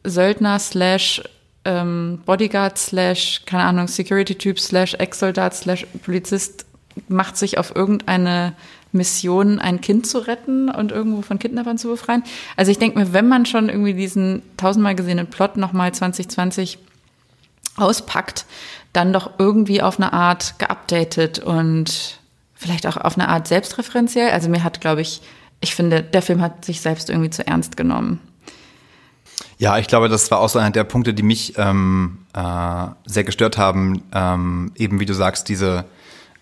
Söldner 0.03 0.59
slash 0.59 1.21
ähm, 1.65 2.21
Bodyguard 2.25 2.77
slash, 2.77 3.43
keine 3.45 3.63
Ahnung, 3.63 3.87
Security-Typ 3.87 4.59
slash 4.59 4.95
Ex-Soldat 4.95 5.53
slash 5.53 5.85
Polizist 6.03 6.65
macht 7.07 7.37
sich 7.37 7.57
auf 7.57 7.75
irgendeine 7.75 8.53
Mission, 8.91 9.59
ein 9.59 9.81
Kind 9.81 10.07
zu 10.07 10.19
retten 10.19 10.69
und 10.69 10.91
irgendwo 10.91 11.21
von 11.21 11.37
Kidnappern 11.37 11.77
zu 11.77 11.89
befreien. 11.89 12.23
Also 12.55 12.71
ich 12.71 12.79
denke 12.79 12.97
mir, 12.97 13.13
wenn 13.13 13.27
man 13.27 13.45
schon 13.45 13.69
irgendwie 13.69 13.93
diesen 13.93 14.41
tausendmal 14.57 14.95
gesehenen 14.95 15.27
Plot 15.27 15.57
nochmal 15.57 15.93
2020 15.93 16.79
auspackt, 17.77 18.45
dann 18.91 19.13
doch 19.13 19.31
irgendwie 19.37 19.81
auf 19.81 19.99
eine 19.99 20.11
Art 20.13 20.57
geupdatet 20.57 21.39
und 21.39 22.19
vielleicht 22.55 22.87
auch 22.87 22.97
auf 22.97 23.17
eine 23.17 23.29
Art 23.29 23.47
selbstreferenziell. 23.47 24.31
Also 24.31 24.49
mir 24.49 24.63
hat, 24.63 24.81
glaube 24.81 25.01
ich, 25.01 25.21
ich 25.61 25.75
finde, 25.75 26.01
der 26.01 26.21
Film 26.21 26.41
hat 26.41 26.65
sich 26.65 26.81
selbst 26.81 27.09
irgendwie 27.09 27.29
zu 27.29 27.45
ernst 27.45 27.77
genommen. 27.77 28.19
Ja, 29.61 29.77
ich 29.77 29.87
glaube, 29.87 30.07
das 30.07 30.31
war 30.31 30.39
auch 30.39 30.47
so 30.47 30.57
einer 30.57 30.71
der 30.71 30.85
Punkte, 30.85 31.13
die 31.13 31.21
mich 31.21 31.55
ähm, 31.57 32.19
äh, 32.33 32.87
sehr 33.05 33.25
gestört 33.25 33.57
haben. 33.57 34.03
Ähm, 34.13 34.71
eben 34.75 35.01
wie 35.01 35.05
du 35.05 35.13
sagst, 35.13 35.49
diese 35.49 35.83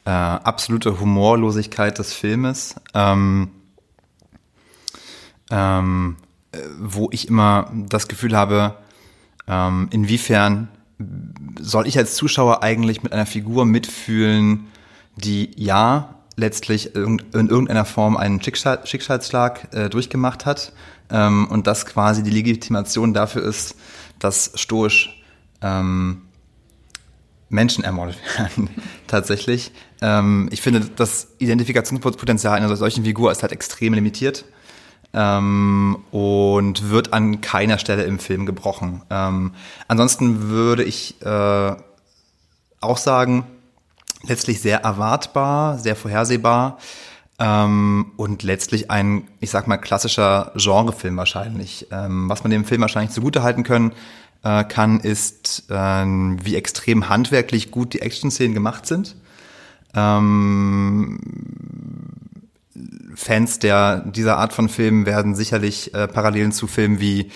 äh, 0.05 0.11
absolute 0.11 0.99
Humorlosigkeit 0.99 1.97
des 1.97 2.13
Filmes, 2.13 2.75
ähm, 2.93 3.49
ähm, 5.49 6.17
äh, 6.51 6.59
wo 6.79 7.09
ich 7.11 7.27
immer 7.27 7.71
das 7.89 8.07
Gefühl 8.07 8.37
habe, 8.37 8.75
ähm, 9.47 9.87
inwiefern 9.89 10.67
soll 11.59 11.87
ich 11.87 11.97
als 11.97 12.13
Zuschauer 12.13 12.61
eigentlich 12.61 13.01
mit 13.01 13.13
einer 13.13 13.25
Figur 13.25 13.65
mitfühlen, 13.65 14.67
die 15.15 15.49
ja 15.55 16.13
letztlich 16.35 16.95
in 16.95 17.19
irgendeiner 17.31 17.85
Form 17.85 18.15
einen 18.15 18.43
Schicksal, 18.43 18.85
Schicksalsschlag 18.85 19.73
äh, 19.73 19.89
durchgemacht 19.89 20.45
hat 20.45 20.71
ähm, 21.11 21.47
und 21.47 21.67
das 21.67 21.85
quasi 21.85 22.23
die 22.23 22.29
Legitimation 22.29 23.13
dafür 23.13 23.43
ist, 23.43 23.75
dass 24.19 24.51
stoisch 24.55 25.21
ähm, 25.61 26.23
Menschen 27.49 27.83
ermordet 27.83 28.17
werden, 28.37 28.69
tatsächlich. 29.07 29.71
Ähm, 30.01 30.49
ich 30.51 30.61
finde, 30.61 30.81
das 30.81 31.27
Identifikationspotenzial 31.39 32.57
einer 32.57 32.75
solchen 32.75 33.05
Figur 33.05 33.31
ist 33.31 33.41
halt 33.41 33.51
extrem 33.51 33.93
limitiert 33.93 34.45
ähm, 35.13 36.03
und 36.11 36.89
wird 36.89 37.13
an 37.13 37.41
keiner 37.41 37.77
Stelle 37.77 38.03
im 38.03 38.19
Film 38.19 38.45
gebrochen. 38.45 39.03
Ähm, 39.09 39.53
ansonsten 39.87 40.49
würde 40.49 40.83
ich 40.83 41.21
äh, 41.21 41.75
auch 42.79 42.97
sagen, 42.97 43.45
letztlich 44.23 44.61
sehr 44.61 44.81
erwartbar, 44.81 45.77
sehr 45.77 45.95
vorhersehbar 45.95 46.77
ähm, 47.39 48.13
und 48.17 48.43
letztlich 48.43 48.89
ein, 48.89 49.27
ich 49.39 49.51
sag 49.51 49.67
mal, 49.67 49.77
klassischer 49.77 50.51
Genrefilm 50.55 51.17
wahrscheinlich. 51.17 51.87
Ähm, 51.91 52.29
was 52.29 52.43
man 52.43 52.51
dem 52.51 52.65
Film 52.65 52.81
wahrscheinlich 52.81 53.11
zugutehalten 53.11 53.63
können 53.63 53.93
äh, 54.43 54.63
kann, 54.63 54.99
ist, 54.99 55.65
äh, 55.69 55.73
wie 55.73 56.55
extrem 56.55 57.09
handwerklich 57.09 57.71
gut 57.71 57.93
die 57.93 58.01
Action-Szenen 58.01 58.53
gemacht 58.53 58.85
sind. 58.85 59.15
Ähm, 59.95 61.19
Fans 63.15 63.59
der 63.59 64.01
dieser 64.01 64.37
Art 64.37 64.53
von 64.53 64.69
Filmen 64.69 65.05
werden 65.05 65.35
sicherlich 65.35 65.93
äh, 65.93 66.07
Parallelen 66.07 66.51
zu 66.51 66.67
Filmen 66.67 66.99
wie 66.99 67.31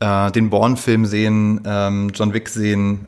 äh, 0.00 0.30
den 0.30 0.50
Bourne-Film 0.50 1.06
sehen, 1.06 1.62
ähm, 1.64 2.10
John 2.14 2.34
Wick 2.34 2.48
sehen 2.48 3.06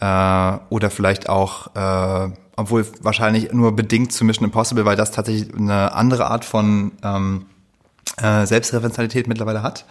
äh, 0.00 0.58
oder 0.70 0.90
vielleicht 0.90 1.28
auch, 1.28 1.74
äh, 1.74 2.30
obwohl 2.58 2.84
wahrscheinlich 3.02 3.52
nur 3.52 3.76
bedingt 3.76 4.12
zu 4.12 4.24
Mission 4.24 4.44
Impossible, 4.44 4.84
weil 4.84 4.96
das 4.96 5.12
tatsächlich 5.12 5.54
eine 5.54 5.94
andere 5.94 6.26
Art 6.26 6.44
von 6.44 6.90
ähm, 7.04 7.46
äh, 8.20 8.46
Selbstreferenzialität 8.46 9.28
mittlerweile 9.28 9.62
hat. 9.62 9.86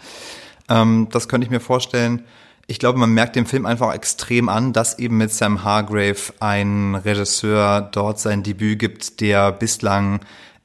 Ähm, 0.68 1.08
das 1.10 1.30
könnte 1.30 1.46
ich 1.46 1.52
mir 1.52 1.62
vorstellen. 1.62 2.26
Ich 2.68 2.78
glaube, 2.78 3.00
man 3.00 3.12
merkt 3.12 3.38
dem 3.38 3.46
Film 3.46 3.66
einfach 3.66 3.94
extrem 3.94 4.50
an, 4.50 4.74
dass 4.74 5.00
eben 5.00 5.16
mit 5.16 5.32
Sam 5.32 5.64
Hargrave 5.64 6.34
ein 6.42 6.96
Regisseur 6.96 7.80
dort 7.80 8.20
sein 8.20 8.44
Debüt 8.44 8.80
gibt, 8.80 9.22
der 9.22 9.54
bislang 9.54 10.20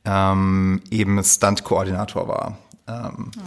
ähm, 0.05 0.83
eben 0.91 1.23
Stunt-Koordinator 1.23 2.27
war. 2.27 2.59
Ähm, 2.89 3.31
oh. 3.39 3.41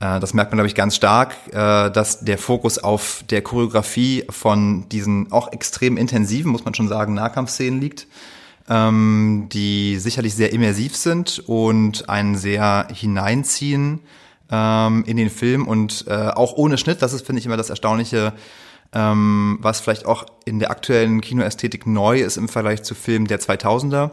Äh, 0.00 0.20
das 0.20 0.34
merkt 0.34 0.50
man, 0.50 0.58
glaube 0.58 0.68
ich, 0.68 0.74
ganz 0.74 0.96
stark, 0.96 1.34
äh, 1.52 1.90
dass 1.90 2.20
der 2.20 2.38
Fokus 2.38 2.78
auf 2.78 3.24
der 3.30 3.42
Choreografie 3.42 4.24
von 4.28 4.88
diesen 4.90 5.32
auch 5.32 5.52
extrem 5.52 5.96
intensiven, 5.96 6.52
muss 6.52 6.64
man 6.64 6.74
schon 6.74 6.88
sagen, 6.88 7.14
Nahkampfszenen 7.14 7.80
liegt, 7.80 8.06
ähm, 8.68 9.48
die 9.52 9.98
sicherlich 9.98 10.34
sehr 10.34 10.52
immersiv 10.52 10.96
sind 10.96 11.42
und 11.46 12.08
einen 12.08 12.36
sehr 12.36 12.88
hineinziehen 12.92 14.00
ähm, 14.50 15.04
in 15.06 15.16
den 15.16 15.30
Film 15.30 15.66
und 15.66 16.04
äh, 16.08 16.28
auch 16.28 16.54
ohne 16.54 16.76
Schnitt. 16.76 17.00
Das 17.00 17.12
ist, 17.12 17.24
finde 17.24 17.40
ich, 17.40 17.46
immer 17.46 17.56
das 17.56 17.70
Erstaunliche, 17.70 18.34
ähm, 18.92 19.58
was 19.62 19.80
vielleicht 19.80 20.04
auch 20.04 20.26
in 20.44 20.58
der 20.58 20.70
aktuellen 20.70 21.20
Kinoästhetik 21.20 21.86
neu 21.86 22.20
ist 22.20 22.36
im 22.36 22.48
Vergleich 22.48 22.82
zu 22.82 22.94
Filmen 22.94 23.26
der 23.26 23.40
2000er. 23.40 24.10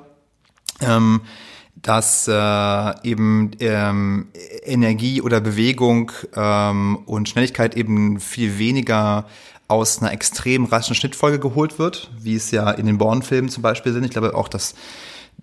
Dass 1.75 2.27
äh, 2.27 3.07
eben 3.07 3.51
ähm, 3.59 4.27
Energie 4.63 5.21
oder 5.21 5.41
Bewegung 5.41 6.11
ähm, 6.35 6.97
und 7.05 7.27
Schnelligkeit 7.27 7.75
eben 7.75 8.19
viel 8.19 8.57
weniger 8.57 9.25
aus 9.67 10.01
einer 10.01 10.11
extrem 10.11 10.65
raschen 10.65 10.95
Schnittfolge 10.95 11.39
geholt 11.39 11.79
wird, 11.79 12.11
wie 12.21 12.35
es 12.35 12.51
ja 12.51 12.71
in 12.71 12.85
den 12.85 12.97
Bourne-Filmen 12.97 13.49
zum 13.49 13.63
Beispiel 13.63 13.91
sind. 13.91 14.03
Ich 14.05 14.11
glaube 14.11 14.35
auch, 14.35 14.47
dass 14.47 14.75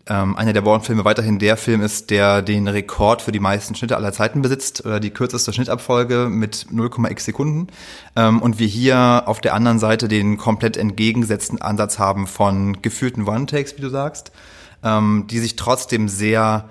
ähm, 0.09 0.37
einer 0.37 0.53
der 0.53 0.63
Bourne-Filme 0.63 1.05
weiterhin 1.05 1.39
der 1.39 1.57
Film 1.57 1.83
ist, 1.83 2.11
der 2.11 2.43
den 2.43 2.69
Rekord 2.69 3.23
für 3.23 3.33
die 3.33 3.41
meisten 3.41 3.75
Schnitte 3.75 3.97
aller 3.97 4.13
Zeiten 4.13 4.43
besitzt, 4.43 4.85
oder 4.85 4.99
die 4.99 5.11
kürzeste 5.11 5.53
Schnittabfolge 5.53 6.29
mit 6.31 6.67
0,x 6.71 7.25
Sekunden. 7.25 7.69
Ähm, 8.17 8.41
und 8.43 8.59
wir 8.59 8.67
hier 8.67 9.25
auf 9.27 9.41
der 9.41 9.55
anderen 9.55 9.79
Seite 9.79 10.09
den 10.09 10.37
komplett 10.37 10.77
entgegengesetzten 10.77 11.61
Ansatz 11.61 11.99
haben 11.99 12.27
von 12.27 12.83
geführten 12.83 13.27
One-Takes, 13.27 13.77
wie 13.77 13.83
du 13.83 13.89
sagst, 13.89 14.33
ähm, 14.83 15.27
die 15.29 15.39
sich 15.39 15.57
trotzdem 15.57 16.09
sehr 16.09 16.69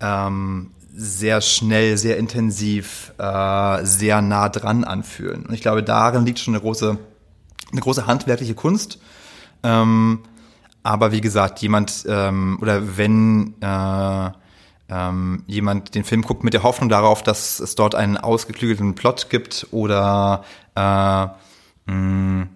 ähm, 0.00 0.70
sehr 0.98 1.42
schnell, 1.42 1.98
sehr 1.98 2.16
intensiv, 2.16 3.12
äh, 3.18 3.84
sehr 3.84 4.22
nah 4.22 4.48
dran 4.48 4.82
anfühlen. 4.82 5.44
Und 5.44 5.52
ich 5.52 5.60
glaube, 5.60 5.82
darin 5.82 6.24
liegt 6.24 6.38
schon 6.38 6.54
eine 6.54 6.62
große, 6.62 6.98
eine 7.70 7.80
große 7.80 8.06
handwerkliche 8.06 8.54
Kunst. 8.54 8.98
Ähm, 9.62 10.20
aber 10.82 11.12
wie 11.12 11.20
gesagt, 11.20 11.58
jemand 11.60 12.06
ähm, 12.08 12.58
oder 12.62 12.96
wenn 12.96 13.54
äh, 13.60 14.30
ähm, 14.88 15.42
jemand 15.46 15.94
den 15.94 16.04
Film 16.04 16.22
guckt 16.22 16.44
mit 16.44 16.54
der 16.54 16.62
Hoffnung 16.62 16.88
darauf, 16.88 17.22
dass 17.22 17.60
es 17.60 17.74
dort 17.74 17.94
einen 17.94 18.16
ausgeklügelten 18.16 18.94
Plot 18.94 19.28
gibt 19.28 19.66
oder 19.72 20.44
äh, 20.76 21.26
mh, 21.92 22.46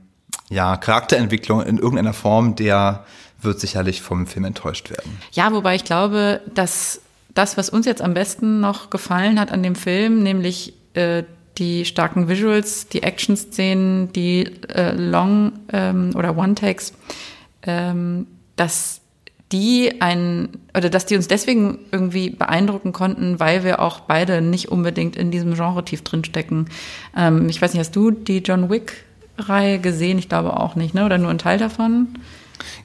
ja 0.49 0.77
Charakterentwicklung 0.77 1.63
in 1.63 1.77
irgendeiner 1.77 2.15
Form, 2.15 2.55
der 2.55 3.05
wird 3.43 3.61
sicherlich 3.61 4.03
vom 4.03 4.27
Film 4.27 4.45
enttäuscht 4.45 4.91
werden. 4.91 5.19
Ja, 5.33 5.53
wobei 5.53 5.75
ich 5.75 5.85
glaube, 5.85 6.41
dass 6.55 7.01
das, 7.35 7.57
was 7.57 7.71
uns 7.71 7.87
jetzt 7.87 8.03
am 8.03 8.15
besten 8.15 8.61
noch 8.61 8.91
gefallen 8.91 9.39
hat 9.39 9.53
an 9.53 9.63
dem 9.63 9.75
Film, 9.75 10.23
nämlich 10.23 10.75
äh, 10.95 11.23
die 11.59 11.85
starken 11.85 12.29
Visuals, 12.29 12.89
die 12.89 13.03
Action-Szenen, 13.03 14.13
die 14.13 14.45
äh, 14.69 14.93
Long- 14.93 15.53
ähm, 15.73 16.11
oder 16.15 16.37
One-Takes, 16.37 16.95
ähm, 17.63 18.27
dass 18.57 19.01
die 19.53 20.01
ein 20.01 20.49
oder 20.77 20.91
dass 20.91 21.07
die 21.07 21.17
uns 21.17 21.27
deswegen 21.27 21.81
irgendwie 21.91 22.31
beeindrucken 22.31 22.93
konnten, 22.93 23.41
weil 23.41 23.65
wir 23.65 23.81
auch 23.81 24.01
beide 24.01 24.43
nicht 24.43 24.69
unbedingt 24.69 25.17
in 25.17 25.31
diesem 25.31 25.55
Genre 25.55 25.85
tief 25.85 26.03
drinstecken. 26.03 26.69
Ähm, 27.17 27.49
ich 27.49 27.61
weiß 27.61 27.73
nicht, 27.73 27.81
hast 27.81 27.97
du 27.97 28.13
die 28.13 28.39
John 28.39 28.71
Wick-Reihe 28.71 29.81
gesehen? 29.81 30.19
Ich 30.19 30.29
glaube 30.29 30.57
auch 30.57 30.77
nicht, 30.77 30.95
ne? 30.95 31.05
Oder 31.05 31.19
nur 31.19 31.31
ein 31.31 31.39
Teil 31.39 31.59
davon? 31.59 32.09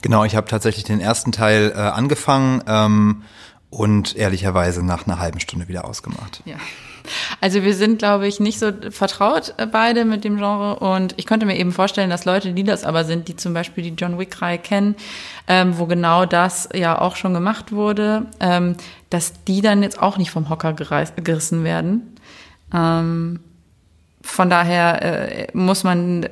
Genau, 0.01 0.23
ich 0.23 0.35
habe 0.35 0.47
tatsächlich 0.47 0.83
den 0.83 0.99
ersten 0.99 1.31
Teil 1.31 1.71
äh, 1.75 1.79
angefangen 1.79 2.63
ähm, 2.67 3.23
und 3.69 4.15
ehrlicherweise 4.15 4.85
nach 4.85 5.05
einer 5.07 5.19
halben 5.19 5.39
Stunde 5.39 5.67
wieder 5.67 5.85
ausgemacht. 5.85 6.41
Ja. 6.45 6.55
Also 7.41 7.63
wir 7.63 7.75
sind, 7.75 7.99
glaube 7.99 8.27
ich, 8.27 8.39
nicht 8.39 8.59
so 8.59 8.71
vertraut 8.89 9.53
äh, 9.57 9.67
beide 9.67 10.05
mit 10.05 10.23
dem 10.23 10.37
Genre 10.37 10.79
und 10.79 11.13
ich 11.17 11.25
könnte 11.25 11.45
mir 11.45 11.57
eben 11.57 11.71
vorstellen, 11.71 12.09
dass 12.09 12.25
Leute, 12.25 12.53
die 12.53 12.63
das 12.63 12.83
aber 12.83 13.03
sind, 13.03 13.27
die 13.27 13.35
zum 13.35 13.53
Beispiel 13.53 13.83
die 13.83 13.95
John 13.95 14.17
Wick-Reihe 14.17 14.57
kennen, 14.57 14.95
ähm, 15.47 15.77
wo 15.77 15.85
genau 15.85 16.25
das 16.25 16.69
ja 16.73 16.99
auch 16.99 17.15
schon 17.15 17.33
gemacht 17.33 17.71
wurde, 17.71 18.25
ähm, 18.39 18.75
dass 19.09 19.43
die 19.43 19.61
dann 19.61 19.83
jetzt 19.83 20.01
auch 20.01 20.17
nicht 20.17 20.31
vom 20.31 20.49
Hocker 20.49 20.73
gerissen 20.73 21.63
werden. 21.63 22.17
Ähm, 22.73 23.39
von 24.21 24.49
daher 24.49 25.01
äh, 25.01 25.47
muss 25.53 25.83
man 25.83 26.27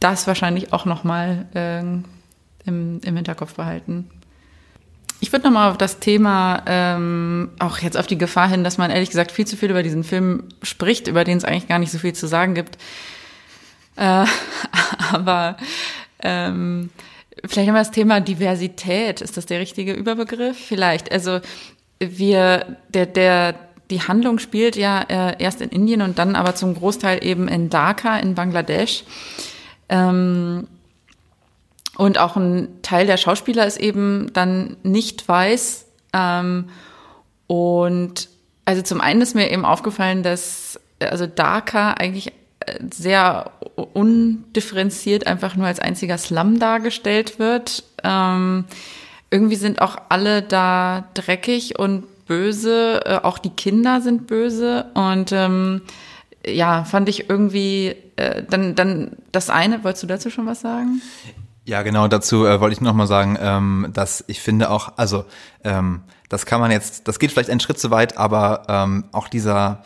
das 0.00 0.26
wahrscheinlich 0.26 0.72
auch 0.72 0.84
nochmal 0.84 1.46
äh, 1.54 1.82
im, 2.66 3.00
im 3.04 3.16
Hinterkopf 3.16 3.54
behalten. 3.54 4.10
Ich 5.20 5.32
würde 5.32 5.46
nochmal 5.46 5.70
auf 5.70 5.78
das 5.78 5.98
Thema, 5.98 6.62
ähm, 6.66 7.50
auch 7.58 7.78
jetzt 7.78 7.96
auf 7.96 8.06
die 8.06 8.18
Gefahr 8.18 8.48
hin, 8.48 8.64
dass 8.64 8.76
man 8.76 8.90
ehrlich 8.90 9.08
gesagt 9.08 9.32
viel 9.32 9.46
zu 9.46 9.56
viel 9.56 9.70
über 9.70 9.82
diesen 9.82 10.04
Film 10.04 10.44
spricht, 10.62 11.08
über 11.08 11.24
den 11.24 11.38
es 11.38 11.44
eigentlich 11.44 11.68
gar 11.68 11.78
nicht 11.78 11.90
so 11.90 11.98
viel 11.98 12.12
zu 12.12 12.26
sagen 12.26 12.54
gibt. 12.54 12.76
Äh, 13.96 14.26
aber 15.12 15.56
ähm, 16.20 16.90
vielleicht 17.44 17.66
nochmal 17.66 17.82
das 17.82 17.92
Thema 17.92 18.20
Diversität. 18.20 19.22
Ist 19.22 19.36
das 19.36 19.46
der 19.46 19.60
richtige 19.60 19.94
Überbegriff? 19.94 20.58
Vielleicht. 20.58 21.10
Also 21.10 21.40
wir, 21.98 22.76
der, 22.90 23.06
der, 23.06 23.54
die 23.90 24.02
Handlung 24.02 24.38
spielt 24.38 24.76
ja 24.76 25.02
äh, 25.02 25.42
erst 25.42 25.62
in 25.62 25.70
Indien 25.70 26.02
und 26.02 26.18
dann 26.18 26.36
aber 26.36 26.54
zum 26.54 26.74
Großteil 26.74 27.24
eben 27.24 27.48
in 27.48 27.70
Dhaka 27.70 28.18
in 28.18 28.34
Bangladesch. 28.34 29.04
Ähm, 29.88 30.66
Und 31.96 32.18
auch 32.18 32.36
ein 32.36 32.68
Teil 32.82 33.06
der 33.06 33.16
Schauspieler 33.16 33.66
ist 33.66 33.78
eben 33.78 34.30
dann 34.32 34.76
nicht 34.82 35.26
weiß. 35.26 35.86
Ähm, 36.12 36.68
und 37.46 38.28
also 38.64 38.82
zum 38.82 39.00
einen 39.00 39.22
ist 39.22 39.34
mir 39.34 39.50
eben 39.50 39.64
aufgefallen, 39.64 40.22
dass 40.22 40.78
also 41.00 41.26
Dhaka 41.26 41.92
eigentlich 41.92 42.32
äh, 42.60 42.78
sehr 42.92 43.52
undifferenziert 43.94 45.26
einfach 45.26 45.56
nur 45.56 45.66
als 45.66 45.80
einziger 45.80 46.18
Slum 46.18 46.58
dargestellt 46.58 47.38
wird. 47.38 47.84
Ähm, 48.02 48.64
irgendwie 49.30 49.56
sind 49.56 49.80
auch 49.80 49.96
alle 50.08 50.42
da 50.42 51.08
dreckig 51.14 51.78
und 51.78 52.04
böse, 52.26 53.02
äh, 53.04 53.18
auch 53.22 53.38
die 53.38 53.50
Kinder 53.50 54.00
sind 54.00 54.26
böse 54.26 54.86
und 54.94 55.32
ähm, 55.32 55.82
ja, 56.44 56.84
fand 56.84 57.08
ich 57.08 57.28
irgendwie 57.28 57.94
äh, 58.16 58.42
dann 58.48 58.74
dann 58.74 59.12
das 59.32 59.50
eine. 59.50 59.82
Wolltest 59.84 60.02
du 60.02 60.06
dazu 60.06 60.30
schon 60.30 60.46
was 60.46 60.60
sagen? 60.60 61.00
Ja, 61.66 61.82
genau, 61.82 62.06
dazu 62.06 62.46
äh, 62.46 62.60
wollte 62.60 62.74
ich 62.74 62.80
noch 62.80 62.94
mal 62.94 63.08
sagen, 63.08 63.36
ähm, 63.40 63.88
dass 63.92 64.22
ich 64.28 64.40
finde 64.40 64.70
auch, 64.70 64.92
also 64.96 65.24
ähm, 65.64 66.02
das 66.28 66.46
kann 66.46 66.60
man 66.60 66.70
jetzt, 66.70 67.08
das 67.08 67.18
geht 67.18 67.32
vielleicht 67.32 67.50
einen 67.50 67.60
Schritt 67.60 67.80
zu 67.80 67.90
weit, 67.90 68.16
aber 68.16 68.62
ähm, 68.68 69.04
auch 69.10 69.26
dieser 69.28 69.82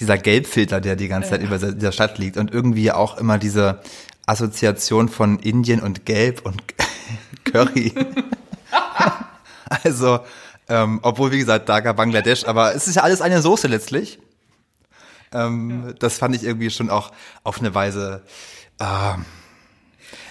dieser 0.00 0.16
Gelbfilter, 0.16 0.80
der 0.80 0.96
die 0.96 1.08
ganze 1.08 1.30
Zeit 1.30 1.42
ja. 1.42 1.46
über 1.46 1.58
dieser 1.58 1.92
Stadt 1.92 2.18
liegt 2.18 2.38
und 2.38 2.50
irgendwie 2.50 2.90
auch 2.90 3.18
immer 3.18 3.36
diese 3.38 3.82
Assoziation 4.24 5.10
von 5.10 5.38
Indien 5.38 5.80
und 5.80 6.06
Gelb 6.06 6.46
und 6.46 6.62
Curry. 7.44 7.92
also, 9.84 10.20
ähm, 10.68 11.00
obwohl, 11.02 11.30
wie 11.30 11.38
gesagt, 11.38 11.68
Dhaka, 11.68 11.92
Bangladesch, 11.92 12.46
aber 12.46 12.74
es 12.74 12.88
ist 12.88 12.94
ja 12.94 13.02
alles 13.02 13.20
eine 13.20 13.42
Soße 13.42 13.68
letztlich. 13.68 14.18
Ähm, 15.32 15.84
ja. 15.86 15.92
Das 15.98 16.16
fand 16.16 16.34
ich 16.34 16.42
irgendwie 16.42 16.70
schon 16.70 16.88
auch 16.88 17.12
auf 17.44 17.60
eine 17.60 17.74
Weise 17.74 18.22
äh, 18.80 19.14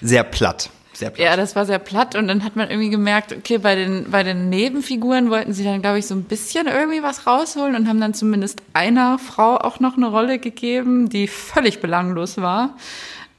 sehr 0.01 0.23
platt. 0.23 0.69
Sehr 0.93 1.09
platt. 1.09 1.25
Ja, 1.25 1.35
das 1.35 1.55
war 1.55 1.65
sehr 1.65 1.79
platt 1.79 2.15
und 2.15 2.27
dann 2.27 2.43
hat 2.43 2.55
man 2.55 2.69
irgendwie 2.69 2.89
gemerkt, 2.89 3.33
okay, 3.33 3.57
bei 3.57 3.75
den, 3.75 4.11
bei 4.11 4.23
den 4.23 4.49
Nebenfiguren 4.49 5.29
wollten 5.29 5.53
sie 5.53 5.63
dann, 5.63 5.81
glaube 5.81 5.99
ich, 5.99 6.05
so 6.05 6.15
ein 6.15 6.23
bisschen 6.23 6.67
irgendwie 6.67 7.01
was 7.01 7.25
rausholen 7.25 7.75
und 7.75 7.87
haben 7.87 8.01
dann 8.01 8.13
zumindest 8.13 8.61
einer 8.73 9.17
Frau 9.17 9.57
auch 9.57 9.79
noch 9.79 9.97
eine 9.97 10.07
Rolle 10.07 10.37
gegeben, 10.39 11.09
die 11.09 11.27
völlig 11.27 11.79
belanglos 11.79 12.37
war. 12.37 12.75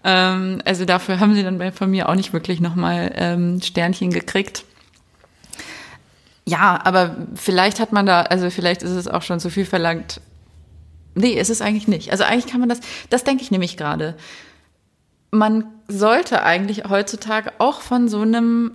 Ähm, 0.04 0.60
also 0.64 0.84
dafür 0.84 1.20
haben 1.20 1.34
sie 1.34 1.42
dann 1.42 1.58
bei, 1.58 1.72
von 1.72 1.90
mir 1.90 2.08
auch 2.08 2.14
nicht 2.14 2.32
wirklich 2.32 2.60
nochmal 2.60 3.12
ähm, 3.14 3.60
Sternchen 3.62 4.10
gekriegt. 4.10 4.64
Ja, 6.44 6.80
aber 6.82 7.16
vielleicht 7.36 7.78
hat 7.78 7.92
man 7.92 8.06
da, 8.06 8.22
also 8.22 8.50
vielleicht 8.50 8.82
ist 8.82 8.90
es 8.90 9.06
auch 9.06 9.22
schon 9.22 9.38
zu 9.38 9.48
viel 9.48 9.64
verlangt. 9.64 10.20
Nee, 11.14 11.32
ist 11.32 11.50
es 11.50 11.60
eigentlich 11.60 11.88
nicht. 11.88 12.10
Also 12.10 12.24
eigentlich 12.24 12.46
kann 12.46 12.60
man 12.60 12.68
das, 12.68 12.80
das 13.10 13.24
denke 13.24 13.42
ich 13.42 13.50
nämlich 13.50 13.76
gerade. 13.76 14.16
Man 15.30 15.66
sollte 15.98 16.42
eigentlich 16.42 16.84
heutzutage 16.88 17.52
auch 17.58 17.80
von 17.80 18.08
so 18.08 18.22
einem, 18.22 18.72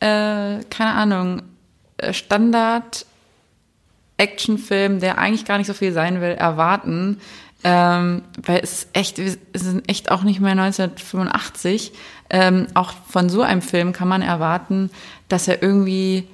äh, 0.00 0.60
keine 0.70 0.92
Ahnung, 0.94 1.42
äh, 1.98 2.12
Standard 2.12 3.06
Actionfilm, 4.16 5.00
der 5.00 5.18
eigentlich 5.18 5.44
gar 5.44 5.58
nicht 5.58 5.68
so 5.68 5.74
viel 5.74 5.92
sein 5.92 6.20
will, 6.20 6.32
erwarten. 6.32 7.20
Ähm, 7.64 8.22
weil 8.42 8.60
es 8.62 8.72
ist 8.72 8.88
echt, 8.92 9.18
es 9.18 9.38
sind 9.54 9.88
echt 9.88 10.10
auch 10.10 10.22
nicht 10.22 10.40
mehr 10.40 10.52
1985. 10.52 11.92
Ähm, 12.30 12.66
auch 12.74 12.92
von 13.08 13.28
so 13.28 13.42
einem 13.42 13.62
Film 13.62 13.92
kann 13.92 14.08
man 14.08 14.22
erwarten, 14.22 14.90
dass 15.28 15.48
er 15.48 15.62
irgendwie 15.62 16.28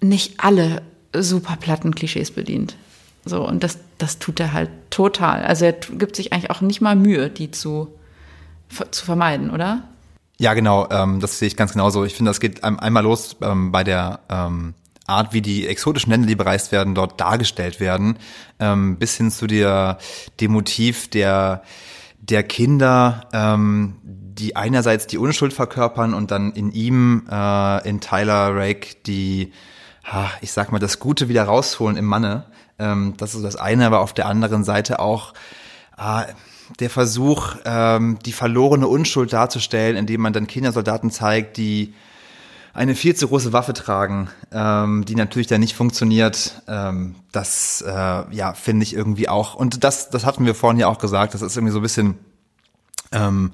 nicht 0.00 0.34
alle 0.38 0.82
super 1.14 1.56
platten 1.56 1.94
Klischees 1.94 2.30
bedient. 2.30 2.76
So, 3.24 3.46
und 3.46 3.64
das, 3.64 3.78
das 3.98 4.18
tut 4.18 4.38
er 4.38 4.52
halt 4.52 4.70
total. 4.90 5.42
Also 5.42 5.64
er 5.64 5.72
gibt 5.72 6.14
sich 6.14 6.32
eigentlich 6.32 6.50
auch 6.50 6.60
nicht 6.60 6.80
mal 6.80 6.94
Mühe, 6.94 7.28
die 7.28 7.50
zu, 7.50 7.92
zu 8.90 9.04
vermeiden, 9.04 9.50
oder? 9.50 9.82
Ja, 10.38 10.54
genau, 10.54 10.88
ähm, 10.90 11.20
das 11.20 11.38
sehe 11.38 11.48
ich 11.48 11.56
ganz 11.56 11.72
genauso. 11.72 12.04
Ich 12.04 12.14
finde, 12.14 12.30
das 12.30 12.40
geht 12.40 12.62
einmal 12.62 13.02
los 13.02 13.36
ähm, 13.40 13.72
bei 13.72 13.84
der 13.84 14.20
ähm, 14.28 14.74
Art, 15.06 15.32
wie 15.32 15.40
die 15.40 15.66
exotischen 15.66 16.10
Länder, 16.10 16.26
die 16.26 16.34
bereist 16.34 16.72
werden, 16.72 16.94
dort 16.94 17.20
dargestellt 17.20 17.80
werden, 17.80 18.18
ähm, 18.58 18.96
bis 18.96 19.16
hin 19.16 19.30
zu 19.30 19.46
der, 19.46 19.98
dem 20.40 20.52
Motiv 20.52 21.08
der, 21.08 21.62
der 22.20 22.42
Kinder, 22.42 23.22
ähm, 23.32 23.96
die 24.02 24.56
einerseits 24.56 25.06
die 25.06 25.18
Unschuld 25.18 25.52
verkörpern 25.52 26.12
und 26.12 26.30
dann 26.30 26.52
in 26.52 26.70
ihm, 26.72 27.26
äh, 27.30 27.88
in 27.88 28.00
Tyler 28.00 28.54
Rake, 28.54 28.96
die, 29.06 29.52
ha, 30.04 30.30
ich 30.42 30.52
sag 30.52 30.72
mal, 30.72 30.78
das 30.78 30.98
Gute 30.98 31.28
wieder 31.28 31.44
rausholen 31.44 31.96
im 31.96 32.04
Manne. 32.04 32.44
Ähm, 32.78 33.14
das 33.16 33.34
ist 33.34 33.44
das 33.44 33.56
eine, 33.56 33.86
aber 33.86 34.00
auf 34.00 34.12
der 34.12 34.26
anderen 34.26 34.64
Seite 34.64 34.98
auch 34.98 35.32
äh, 35.96 36.24
der 36.80 36.90
Versuch, 36.90 37.56
ähm, 37.64 38.18
die 38.24 38.32
verlorene 38.32 38.88
Unschuld 38.88 39.32
darzustellen, 39.32 39.96
indem 39.96 40.20
man 40.20 40.32
dann 40.32 40.46
Kindersoldaten 40.46 41.10
zeigt, 41.10 41.56
die 41.56 41.94
eine 42.76 42.94
viel 42.94 43.16
zu 43.16 43.28
große 43.28 43.54
Waffe 43.54 43.72
tragen, 43.72 44.28
ähm, 44.52 45.04
die 45.06 45.14
natürlich 45.14 45.46
dann 45.46 45.60
nicht 45.60 45.74
funktioniert. 45.74 46.62
Ähm, 46.68 47.14
das 47.32 47.82
äh, 47.86 47.90
ja 47.90 48.52
finde 48.52 48.82
ich 48.82 48.94
irgendwie 48.94 49.28
auch. 49.28 49.54
Und 49.54 49.82
das, 49.82 50.10
das 50.10 50.26
hatten 50.26 50.44
wir 50.44 50.54
vorhin 50.54 50.78
ja 50.78 50.86
auch 50.86 50.98
gesagt. 50.98 51.32
Das 51.32 51.42
ist 51.42 51.56
irgendwie 51.56 51.72
so 51.72 51.78
ein 51.78 51.82
bisschen. 51.82 52.18
Ähm, 53.12 53.52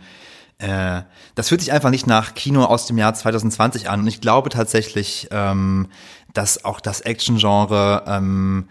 äh, 0.58 1.02
das 1.34 1.48
fühlt 1.48 1.60
sich 1.60 1.72
einfach 1.72 1.90
nicht 1.90 2.06
nach 2.06 2.34
Kino 2.34 2.64
aus 2.64 2.86
dem 2.86 2.98
Jahr 2.98 3.14
2020 3.14 3.88
an. 3.88 4.00
Und 4.00 4.06
ich 4.08 4.20
glaube 4.20 4.50
tatsächlich, 4.50 5.28
ähm, 5.30 5.88
dass 6.34 6.64
auch 6.64 6.80
das 6.80 7.00
Action-Genre 7.00 8.04
ähm, 8.06 8.68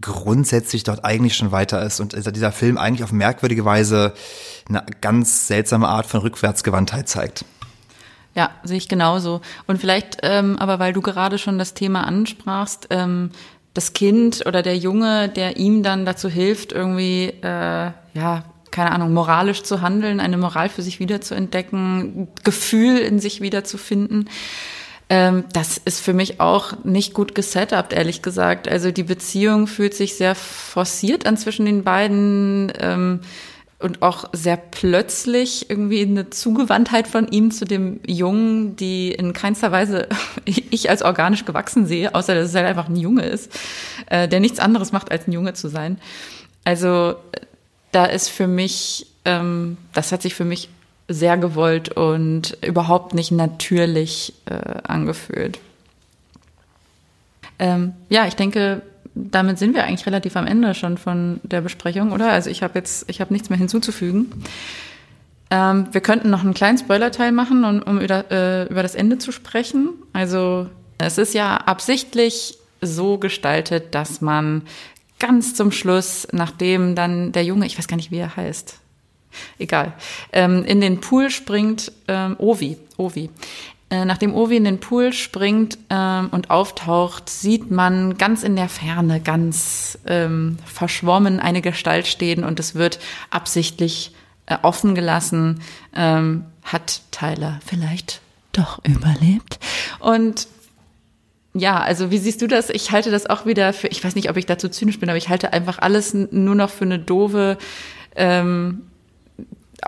grundsätzlich 0.00 0.82
dort 0.82 1.04
eigentlich 1.04 1.36
schon 1.36 1.52
weiter 1.52 1.82
ist 1.82 2.00
und 2.00 2.14
dieser 2.14 2.52
Film 2.52 2.78
eigentlich 2.78 3.04
auf 3.04 3.12
merkwürdige 3.12 3.64
Weise 3.64 4.14
eine 4.68 4.84
ganz 5.00 5.46
seltsame 5.46 5.88
Art 5.88 6.06
von 6.06 6.20
Rückwärtsgewandtheit 6.20 7.08
zeigt. 7.08 7.44
Ja, 8.34 8.50
sehe 8.64 8.78
ich 8.78 8.88
genauso. 8.88 9.40
Und 9.66 9.78
vielleicht, 9.78 10.18
ähm, 10.22 10.58
aber 10.58 10.78
weil 10.80 10.92
du 10.92 11.00
gerade 11.00 11.38
schon 11.38 11.58
das 11.58 11.74
Thema 11.74 12.04
ansprachst, 12.04 12.88
ähm, 12.90 13.30
das 13.74 13.92
Kind 13.92 14.44
oder 14.46 14.62
der 14.62 14.76
Junge, 14.76 15.28
der 15.28 15.56
ihm 15.56 15.82
dann 15.82 16.04
dazu 16.04 16.28
hilft, 16.28 16.72
irgendwie, 16.72 17.26
äh, 17.42 17.90
ja, 18.14 18.44
keine 18.70 18.90
Ahnung, 18.90 19.12
moralisch 19.12 19.62
zu 19.62 19.82
handeln, 19.82 20.18
eine 20.18 20.36
Moral 20.36 20.68
für 20.68 20.82
sich 20.82 20.98
wiederzuentdecken, 20.98 22.28
Gefühl 22.42 22.98
in 22.98 23.20
sich 23.20 23.40
wiederzufinden. 23.40 24.28
Ähm, 25.14 25.44
das 25.52 25.78
ist 25.78 26.00
für 26.00 26.12
mich 26.12 26.40
auch 26.40 26.72
nicht 26.82 27.14
gut 27.14 27.36
gesetupt, 27.36 27.92
ehrlich 27.92 28.20
gesagt. 28.20 28.66
Also 28.66 28.90
die 28.90 29.04
Beziehung 29.04 29.68
fühlt 29.68 29.94
sich 29.94 30.16
sehr 30.16 30.34
forciert 30.34 31.24
an 31.24 31.36
zwischen 31.36 31.66
den 31.66 31.84
beiden. 31.84 32.72
Ähm, 32.80 33.20
und 33.78 34.02
auch 34.02 34.30
sehr 34.32 34.56
plötzlich 34.56 35.68
irgendwie 35.68 36.02
eine 36.02 36.30
Zugewandtheit 36.30 37.06
von 37.06 37.28
ihm 37.28 37.50
zu 37.50 37.64
dem 37.64 38.00
Jungen, 38.06 38.76
die 38.76 39.12
in 39.12 39.34
keinster 39.34 39.70
Weise 39.72 40.08
ich 40.46 40.88
als 40.90 41.02
organisch 41.02 41.44
gewachsen 41.44 41.86
sehe, 41.86 42.14
außer 42.14 42.34
dass 42.34 42.48
es 42.48 42.54
halt 42.54 42.66
einfach 42.66 42.88
ein 42.88 42.96
Junge 42.96 43.26
ist, 43.26 43.52
äh, 44.06 44.26
der 44.26 44.40
nichts 44.40 44.58
anderes 44.58 44.90
macht, 44.90 45.12
als 45.12 45.28
ein 45.28 45.32
Junge 45.32 45.52
zu 45.52 45.68
sein. 45.68 45.98
Also 46.64 47.16
da 47.92 48.06
ist 48.06 48.30
für 48.30 48.46
mich, 48.46 49.06
ähm, 49.26 49.76
das 49.92 50.10
hat 50.10 50.22
sich 50.22 50.34
für 50.34 50.46
mich 50.46 50.70
sehr 51.08 51.36
gewollt 51.36 51.90
und 51.90 52.56
überhaupt 52.64 53.14
nicht 53.14 53.30
natürlich 53.30 54.32
äh, 54.46 54.78
angefühlt. 54.84 55.58
Ähm, 57.58 57.92
ja, 58.08 58.26
ich 58.26 58.34
denke, 58.34 58.82
damit 59.14 59.58
sind 59.58 59.74
wir 59.74 59.84
eigentlich 59.84 60.06
relativ 60.06 60.36
am 60.36 60.46
Ende 60.46 60.74
schon 60.74 60.98
von 60.98 61.40
der 61.42 61.60
Besprechung, 61.60 62.12
oder? 62.12 62.30
Also 62.32 62.50
ich 62.50 62.62
habe 62.62 62.78
jetzt, 62.78 63.08
ich 63.08 63.20
habe 63.20 63.32
nichts 63.32 63.48
mehr 63.48 63.58
hinzuzufügen. 63.58 64.32
Ähm, 65.50 65.86
wir 65.92 66.00
könnten 66.00 66.30
noch 66.30 66.42
einen 66.42 66.54
kleinen 66.54 66.78
Spoiler-Teil 66.78 67.30
machen, 67.30 67.64
um, 67.64 67.82
um 67.82 68.00
über, 68.00 68.30
äh, 68.30 68.64
über 68.66 68.82
das 68.82 68.94
Ende 68.94 69.18
zu 69.18 69.30
sprechen. 69.30 69.90
Also 70.12 70.68
es 70.98 71.18
ist 71.18 71.34
ja 71.34 71.56
absichtlich 71.56 72.58
so 72.80 73.18
gestaltet, 73.18 73.94
dass 73.94 74.20
man 74.20 74.62
ganz 75.18 75.54
zum 75.54 75.70
Schluss, 75.70 76.26
nachdem 76.32 76.94
dann 76.94 77.32
der 77.32 77.44
Junge, 77.44 77.66
ich 77.66 77.78
weiß 77.78 77.88
gar 77.88 77.96
nicht, 77.96 78.10
wie 78.10 78.18
er 78.18 78.36
heißt, 78.36 78.78
egal, 79.58 79.92
ähm, 80.32 80.64
in 80.64 80.80
den 80.80 81.00
Pool 81.00 81.30
springt 81.30 81.92
ähm, 82.08 82.36
Ovi, 82.38 82.76
Ovi. 82.96 83.30
Äh, 83.90 84.04
nachdem 84.04 84.34
Ovi 84.34 84.56
in 84.56 84.64
den 84.64 84.80
Pool 84.80 85.12
springt 85.12 85.78
ähm, 85.90 86.28
und 86.30 86.50
auftaucht, 86.50 87.28
sieht 87.28 87.70
man 87.70 88.16
ganz 88.16 88.42
in 88.42 88.56
der 88.56 88.68
Ferne, 88.68 89.20
ganz 89.20 89.98
ähm, 90.06 90.56
verschwommen 90.64 91.38
eine 91.38 91.60
Gestalt 91.60 92.06
stehen 92.06 92.44
und 92.44 92.58
es 92.58 92.74
wird 92.74 92.98
absichtlich 93.30 94.12
äh, 94.46 94.56
offen 94.62 94.94
gelassen. 94.94 95.60
Ähm, 95.94 96.46
hat 96.62 97.02
Tyler 97.10 97.60
vielleicht 97.64 98.20
doch 98.52 98.80
überlebt? 98.84 99.58
Und 100.00 100.48
ja, 101.52 101.78
also 101.80 102.10
wie 102.10 102.18
siehst 102.18 102.42
du 102.42 102.48
das? 102.48 102.68
Ich 102.70 102.90
halte 102.90 103.10
das 103.10 103.26
auch 103.26 103.46
wieder 103.46 103.72
für, 103.72 103.86
ich 103.88 104.02
weiß 104.02 104.16
nicht, 104.16 104.28
ob 104.28 104.36
ich 104.36 104.46
dazu 104.46 104.68
zynisch 104.68 104.98
bin, 104.98 105.08
aber 105.08 105.18
ich 105.18 105.28
halte 105.28 105.52
einfach 105.52 105.78
alles 105.78 106.14
nur 106.14 106.54
noch 106.54 106.70
für 106.70 106.84
eine 106.84 106.98
doofe, 106.98 107.58
ähm, 108.16 108.82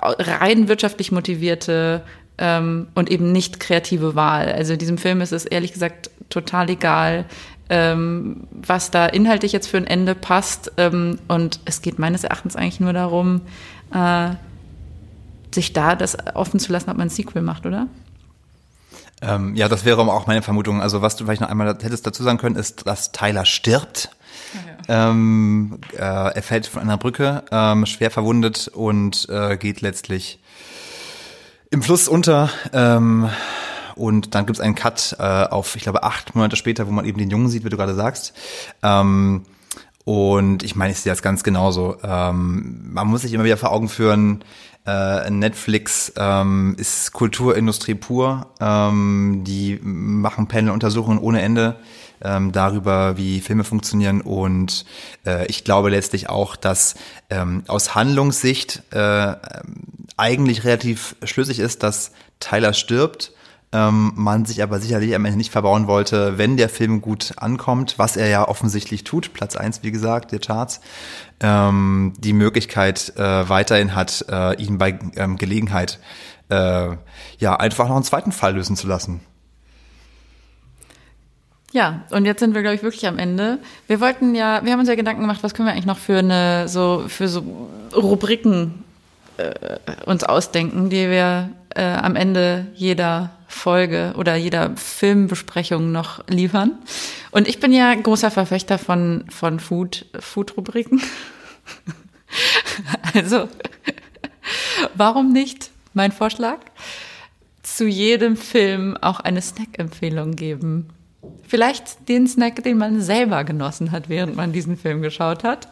rein 0.02 0.68
wirtschaftlich 0.68 1.12
motivierte 1.12 2.02
ähm, 2.38 2.88
und 2.94 3.10
eben 3.10 3.32
nicht 3.32 3.60
kreative 3.60 4.14
Wahl. 4.14 4.52
Also 4.52 4.76
diesem 4.76 4.98
Film 4.98 5.20
ist 5.20 5.32
es 5.32 5.44
ehrlich 5.44 5.72
gesagt 5.72 6.10
total 6.28 6.70
egal, 6.70 7.24
ähm, 7.68 8.46
was 8.50 8.90
da 8.90 9.06
inhaltlich 9.06 9.52
jetzt 9.52 9.68
für 9.68 9.76
ein 9.76 9.86
Ende 9.86 10.14
passt. 10.14 10.72
Ähm, 10.76 11.18
und 11.28 11.60
es 11.64 11.82
geht 11.82 11.98
meines 11.98 12.24
Erachtens 12.24 12.56
eigentlich 12.56 12.80
nur 12.80 12.92
darum, 12.92 13.40
äh, 13.92 14.30
sich 15.54 15.72
da 15.72 15.96
das 15.96 16.16
offen 16.34 16.60
zu 16.60 16.72
lassen, 16.72 16.90
ob 16.90 16.96
man 16.96 17.06
ein 17.06 17.10
Sequel 17.10 17.42
macht, 17.42 17.66
oder? 17.66 17.88
Ähm, 19.22 19.56
ja, 19.56 19.68
das 19.68 19.84
wäre 19.84 20.00
auch 20.00 20.26
meine 20.26 20.42
Vermutung. 20.42 20.82
Also 20.82 21.00
was 21.00 21.16
du 21.16 21.24
vielleicht 21.24 21.40
noch 21.40 21.48
einmal 21.48 21.68
hättest 21.68 22.06
dazu 22.06 22.22
sagen 22.22 22.38
können, 22.38 22.56
ist, 22.56 22.86
dass 22.86 23.12
Tyler 23.12 23.46
stirbt. 23.46 24.10
Ja. 24.54 24.75
Ähm, 24.88 25.78
äh, 25.92 25.98
er 25.98 26.42
fällt 26.42 26.66
von 26.66 26.82
einer 26.82 26.96
Brücke, 26.96 27.44
ähm, 27.50 27.86
schwer 27.86 28.10
verwundet 28.10 28.68
und 28.68 29.28
äh, 29.28 29.56
geht 29.56 29.80
letztlich 29.80 30.38
im 31.70 31.82
Fluss 31.82 32.08
unter. 32.08 32.50
Ähm, 32.72 33.28
und 33.96 34.34
dann 34.34 34.46
gibt's 34.46 34.60
einen 34.60 34.74
Cut 34.74 35.16
äh, 35.18 35.22
auf, 35.22 35.74
ich 35.74 35.82
glaube, 35.82 36.02
acht 36.02 36.34
Monate 36.34 36.56
später, 36.56 36.86
wo 36.86 36.92
man 36.92 37.06
eben 37.06 37.18
den 37.18 37.30
Jungen 37.30 37.48
sieht, 37.48 37.64
wie 37.64 37.70
du 37.70 37.76
gerade 37.76 37.94
sagst. 37.94 38.34
Ähm, 38.82 39.46
und 40.04 40.62
ich 40.62 40.76
meine, 40.76 40.92
ich 40.92 41.00
sehe 41.00 41.10
das 41.10 41.22
ganz 41.22 41.42
genauso. 41.42 41.96
Ähm, 42.04 42.92
man 42.92 43.08
muss 43.08 43.22
sich 43.22 43.32
immer 43.32 43.42
wieder 43.42 43.56
vor 43.56 43.72
Augen 43.72 43.88
führen, 43.88 44.44
äh, 44.86 45.30
Netflix 45.30 46.12
ähm, 46.16 46.76
ist 46.78 47.12
Kulturindustrie 47.12 47.94
pur. 47.94 48.46
Ähm, 48.60 49.42
die 49.44 49.78
machen 49.82 50.48
Panel-Untersuchungen 50.48 51.18
ohne 51.18 51.42
Ende 51.42 51.76
ähm, 52.22 52.52
darüber, 52.52 53.16
wie 53.16 53.40
Filme 53.40 53.64
funktionieren. 53.64 54.20
Und 54.20 54.84
äh, 55.26 55.46
ich 55.46 55.64
glaube 55.64 55.90
letztlich 55.90 56.28
auch, 56.28 56.56
dass 56.56 56.94
ähm, 57.30 57.64
aus 57.66 57.94
Handlungssicht 57.94 58.82
äh, 58.92 59.34
eigentlich 60.16 60.64
relativ 60.64 61.16
schlüssig 61.24 61.58
ist, 61.58 61.82
dass 61.82 62.12
Tyler 62.40 62.72
stirbt 62.72 63.32
ähm, 63.72 64.12
man 64.14 64.44
sich 64.44 64.62
aber 64.62 64.78
sicherlich 64.78 65.14
am 65.14 65.24
Ende 65.24 65.36
nicht 65.36 65.50
verbauen 65.50 65.86
wollte, 65.86 66.38
wenn 66.38 66.56
der 66.56 66.68
Film 66.68 67.00
gut 67.00 67.32
ankommt, 67.36 67.98
was 67.98 68.16
er 68.16 68.28
ja 68.28 68.46
offensichtlich 68.46 69.04
tut, 69.04 69.32
Platz 69.32 69.56
eins 69.56 69.82
wie 69.82 69.90
gesagt, 69.90 70.32
der 70.32 70.38
Charts, 70.38 70.80
ähm, 71.40 72.12
die 72.18 72.32
Möglichkeit 72.32 73.12
äh, 73.16 73.48
weiterhin 73.48 73.94
hat, 73.94 74.24
äh, 74.28 74.54
ihn 74.62 74.78
bei 74.78 74.98
ähm, 75.16 75.36
Gelegenheit 75.36 75.98
äh, 76.48 76.96
ja 77.38 77.56
einfach 77.56 77.88
noch 77.88 77.96
einen 77.96 78.04
zweiten 78.04 78.32
Fall 78.32 78.54
lösen 78.54 78.76
zu 78.76 78.86
lassen. 78.86 79.20
Ja, 81.72 82.04
und 82.10 82.24
jetzt 82.24 82.40
sind 82.40 82.54
wir, 82.54 82.62
glaube 82.62 82.76
ich, 82.76 82.82
wirklich 82.82 83.06
am 83.06 83.18
Ende. 83.18 83.58
Wir 83.86 84.00
wollten 84.00 84.34
ja, 84.34 84.64
wir 84.64 84.72
haben 84.72 84.80
uns 84.80 84.88
ja 84.88 84.94
Gedanken 84.94 85.22
gemacht, 85.22 85.42
was 85.42 85.52
können 85.52 85.68
wir 85.68 85.72
eigentlich 85.72 85.84
noch 85.84 85.98
für 85.98 86.18
eine, 86.18 86.68
so, 86.68 87.04
für 87.08 87.28
so 87.28 87.68
Rubriken 87.94 88.84
äh, 89.36 89.52
uns 90.06 90.24
ausdenken, 90.24 90.88
die 90.88 91.10
wir 91.10 91.50
äh, 91.74 91.82
am 91.82 92.16
Ende 92.16 92.68
jeder 92.74 93.35
Folge 93.48 94.14
oder 94.16 94.36
jeder 94.36 94.76
Filmbesprechung 94.76 95.92
noch 95.92 96.26
liefern. 96.28 96.78
Und 97.30 97.48
ich 97.48 97.60
bin 97.60 97.72
ja 97.72 97.94
großer 97.94 98.30
Verfechter 98.30 98.78
von, 98.78 99.24
von 99.28 99.60
Food, 99.60 100.06
Food-Rubriken. 100.18 101.00
also, 103.14 103.48
warum 104.94 105.32
nicht, 105.32 105.70
mein 105.94 106.12
Vorschlag, 106.12 106.58
zu 107.62 107.86
jedem 107.86 108.36
Film 108.36 108.96
auch 108.96 109.20
eine 109.20 109.42
Snack-Empfehlung 109.42 110.36
geben? 110.36 110.88
Vielleicht 111.48 112.08
den 112.08 112.26
Snack, 112.26 112.62
den 112.62 112.78
man 112.78 113.00
selber 113.00 113.44
genossen 113.44 113.92
hat, 113.92 114.08
während 114.08 114.36
man 114.36 114.52
diesen 114.52 114.76
Film 114.76 115.02
geschaut 115.02 115.44
hat. 115.44 115.68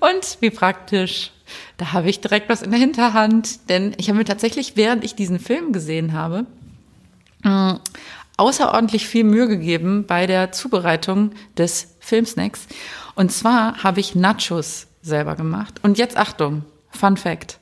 Und 0.00 0.38
wie 0.40 0.50
praktisch, 0.50 1.32
da 1.76 1.92
habe 1.92 2.08
ich 2.08 2.20
direkt 2.20 2.48
was 2.48 2.62
in 2.62 2.70
der 2.70 2.80
Hinterhand, 2.80 3.68
denn 3.68 3.94
ich 3.98 4.08
habe 4.08 4.18
mir 4.18 4.24
tatsächlich, 4.24 4.76
während 4.76 5.04
ich 5.04 5.14
diesen 5.14 5.38
Film 5.38 5.72
gesehen 5.72 6.12
habe, 6.12 6.46
äh, 7.44 7.74
außerordentlich 8.36 9.06
viel 9.06 9.24
Mühe 9.24 9.46
gegeben 9.46 10.06
bei 10.06 10.26
der 10.26 10.52
Zubereitung 10.52 11.32
des 11.56 11.94
Filmsnacks. 12.00 12.66
Und 13.14 13.30
zwar 13.30 13.84
habe 13.84 14.00
ich 14.00 14.14
Nachos 14.14 14.86
selber 15.02 15.36
gemacht. 15.36 15.80
Und 15.82 15.98
jetzt 15.98 16.16
Achtung, 16.16 16.64
Fun 16.90 17.16
Fact. 17.16 17.58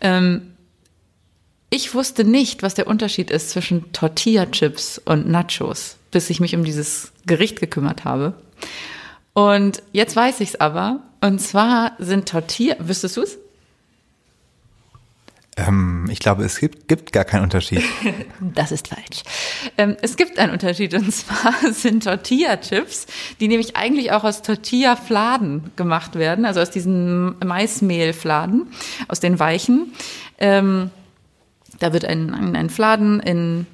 Ähm, 0.00 0.54
ich 1.70 1.94
wusste 1.94 2.24
nicht, 2.24 2.62
was 2.62 2.74
der 2.74 2.86
Unterschied 2.86 3.30
ist 3.30 3.50
zwischen 3.50 3.92
Tortilla-Chips 3.92 4.98
und 5.04 5.28
Nachos, 5.28 5.96
bis 6.10 6.30
ich 6.30 6.40
mich 6.40 6.54
um 6.54 6.64
dieses 6.64 7.12
Gericht 7.26 7.60
gekümmert 7.60 8.04
habe. 8.04 8.34
Und 9.34 9.82
jetzt 9.92 10.16
weiß 10.16 10.40
ich 10.40 10.50
es 10.50 10.60
aber. 10.60 11.00
Und 11.20 11.40
zwar 11.40 11.92
sind 11.98 12.28
Tortilla, 12.28 12.76
wüsstest 12.78 13.16
du 13.18 13.22
es? 13.22 13.38
Ähm, 15.56 15.97
ich 16.10 16.20
glaube, 16.20 16.44
es 16.44 16.58
gibt, 16.58 16.88
gibt 16.88 17.12
gar 17.12 17.24
keinen 17.24 17.44
Unterschied. 17.44 17.82
das 18.40 18.72
ist 18.72 18.88
falsch. 18.88 19.22
Ähm, 19.76 19.96
es 20.02 20.16
gibt 20.16 20.38
einen 20.38 20.52
Unterschied 20.52 20.94
und 20.94 21.12
zwar 21.12 21.54
sind 21.72 22.04
Tortilla-Chips, 22.04 23.06
die 23.40 23.48
nämlich 23.48 23.76
eigentlich 23.76 24.12
auch 24.12 24.24
aus 24.24 24.42
Tortilla-Fladen 24.42 25.72
gemacht 25.76 26.14
werden, 26.16 26.44
also 26.44 26.60
aus 26.60 26.70
diesen 26.70 27.36
Maismehlfladen, 27.44 28.68
aus 29.08 29.20
den 29.20 29.38
weichen. 29.38 29.92
Ähm, 30.38 30.90
da 31.78 31.92
wird 31.92 32.04
ein, 32.04 32.56
ein 32.56 32.70
Fladen 32.70 33.20
in 33.20 33.66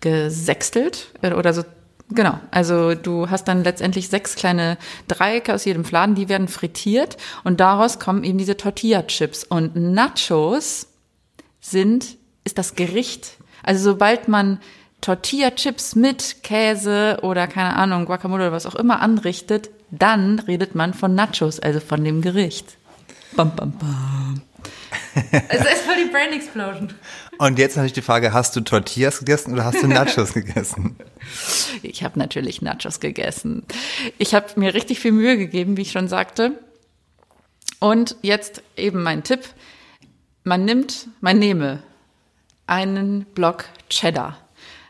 gesextelt 0.00 1.08
äh, 1.22 1.32
oder 1.32 1.52
so 1.52 1.64
Genau, 2.12 2.40
also 2.50 2.96
du 2.96 3.30
hast 3.30 3.44
dann 3.44 3.62
letztendlich 3.62 4.08
sechs 4.08 4.34
kleine 4.34 4.78
Dreiecke 5.06 5.54
aus 5.54 5.64
jedem 5.64 5.84
Fladen, 5.84 6.16
die 6.16 6.28
werden 6.28 6.48
frittiert 6.48 7.16
und 7.44 7.60
daraus 7.60 8.00
kommen 8.00 8.24
eben 8.24 8.36
diese 8.36 8.56
Tortilla-Chips. 8.56 9.44
Und 9.44 9.76
Nachos 9.76 10.88
sind, 11.60 12.16
ist 12.44 12.58
das 12.58 12.74
Gericht. 12.74 13.36
Also 13.62 13.92
sobald 13.92 14.28
man 14.28 14.60
Tortilla-Chips 15.00 15.96
mit 15.96 16.42
Käse 16.42 17.18
oder 17.22 17.46
keine 17.46 17.76
Ahnung, 17.76 18.04
Guacamole 18.04 18.44
oder 18.44 18.52
was 18.52 18.66
auch 18.66 18.74
immer 18.74 19.00
anrichtet, 19.00 19.70
dann 19.90 20.38
redet 20.40 20.74
man 20.74 20.94
von 20.94 21.14
Nachos, 21.14 21.58
also 21.58 21.80
von 21.80 22.04
dem 22.04 22.22
Gericht. 22.22 22.76
Bam, 23.36 23.54
bam, 23.54 23.72
bam. 23.72 24.42
Es 25.48 25.60
ist 25.60 25.82
voll 25.82 25.96
die 26.04 26.10
Brain 26.10 26.32
Explosion. 26.32 26.92
Und 27.38 27.58
jetzt 27.58 27.76
natürlich 27.76 27.94
die 27.94 28.02
Frage, 28.02 28.32
hast 28.32 28.54
du 28.54 28.60
Tortillas 28.60 29.18
gegessen 29.18 29.52
oder 29.54 29.64
hast 29.64 29.82
du 29.82 29.86
Nachos 29.88 30.32
gegessen? 30.32 30.96
Ich 31.82 32.02
habe 32.02 32.18
natürlich 32.18 32.60
Nachos 32.60 32.98
gegessen. 32.98 33.62
Ich 34.18 34.34
habe 34.34 34.48
mir 34.56 34.74
richtig 34.74 34.98
viel 34.98 35.12
Mühe 35.12 35.36
gegeben, 35.36 35.76
wie 35.76 35.82
ich 35.82 35.92
schon 35.92 36.08
sagte. 36.08 36.58
Und 37.78 38.16
jetzt 38.22 38.62
eben 38.76 39.02
mein 39.02 39.22
Tipp 39.22 39.40
man 40.44 40.64
nimmt, 40.64 41.08
man 41.20 41.38
nehme 41.38 41.82
einen 42.66 43.24
Block 43.24 43.64
Cheddar, 43.88 44.38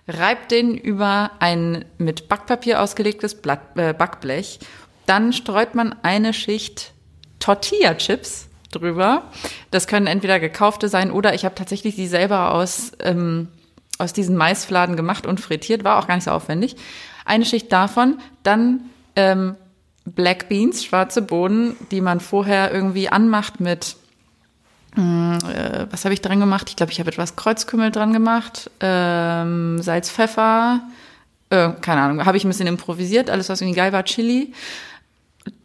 reibt 0.07 0.51
den 0.51 0.77
über 0.77 1.33
ein 1.41 1.85
mit 1.99 2.29
Backpapier 2.29 2.83
ausgelegtes 2.83 3.41
Blatt, 3.41 3.77
äh, 3.77 3.93
Backblech, 3.93 4.61
dann 5.07 5.33
streut 5.33 5.75
man 5.75 5.95
eine 6.03 6.33
Schicht 6.33 6.93
Tortilla-Chips 7.41 8.49
drüber. 8.71 9.25
Das 9.71 9.87
können 9.87 10.07
entweder 10.07 10.39
gekaufte 10.39 10.89
sein 10.89 11.11
oder 11.11 11.35
ich 11.35 11.45
habe 11.45 11.55
tatsächlich 11.55 11.97
die 11.97 12.07
selber 12.07 12.55
aus, 12.55 12.93
ähm, 13.01 13.49
aus 13.99 14.13
diesen 14.13 14.37
Maisfladen 14.37 14.97
gemacht 14.97 15.27
und 15.27 15.41
frittiert, 15.41 15.85
war 15.85 15.99
auch 15.99 16.07
gar 16.07 16.15
nicht 16.15 16.25
so 16.25 16.31
aufwendig. 16.31 16.77
Eine 17.25 17.45
Schicht 17.45 17.73
davon, 17.73 18.19
dann 18.43 18.83
ähm, 19.17 19.57
Black 20.05 20.49
Beans, 20.49 20.85
schwarze 20.85 21.23
Bohnen, 21.23 21.77
die 21.91 22.01
man 22.01 22.21
vorher 22.21 22.73
irgendwie 22.73 23.09
anmacht 23.09 23.61
mit 23.61 23.97
was 24.97 26.05
habe 26.05 26.15
ich 26.15 26.21
dran 26.21 26.41
gemacht? 26.41 26.69
Ich 26.69 26.77
glaube, 26.77 26.93
ich 26.93 26.99
habe 26.99 27.11
etwas 27.11 27.37
Kreuzkümmel 27.37 27.91
dran 27.91 28.13
gemacht, 28.13 28.71
ähm, 28.81 29.81
Salz, 29.81 30.11
Pfeffer, 30.11 30.81
äh, 31.51 31.71
keine 31.81 32.03
Ahnung, 32.03 32.25
habe 32.25 32.37
ich 32.37 32.45
ein 32.45 32.49
bisschen 32.49 32.67
improvisiert, 32.67 33.31
alles 33.31 33.49
was 33.49 33.61
irgendwie 33.61 33.77
geil 33.77 33.93
war, 33.93 34.05
Chili. 34.05 34.53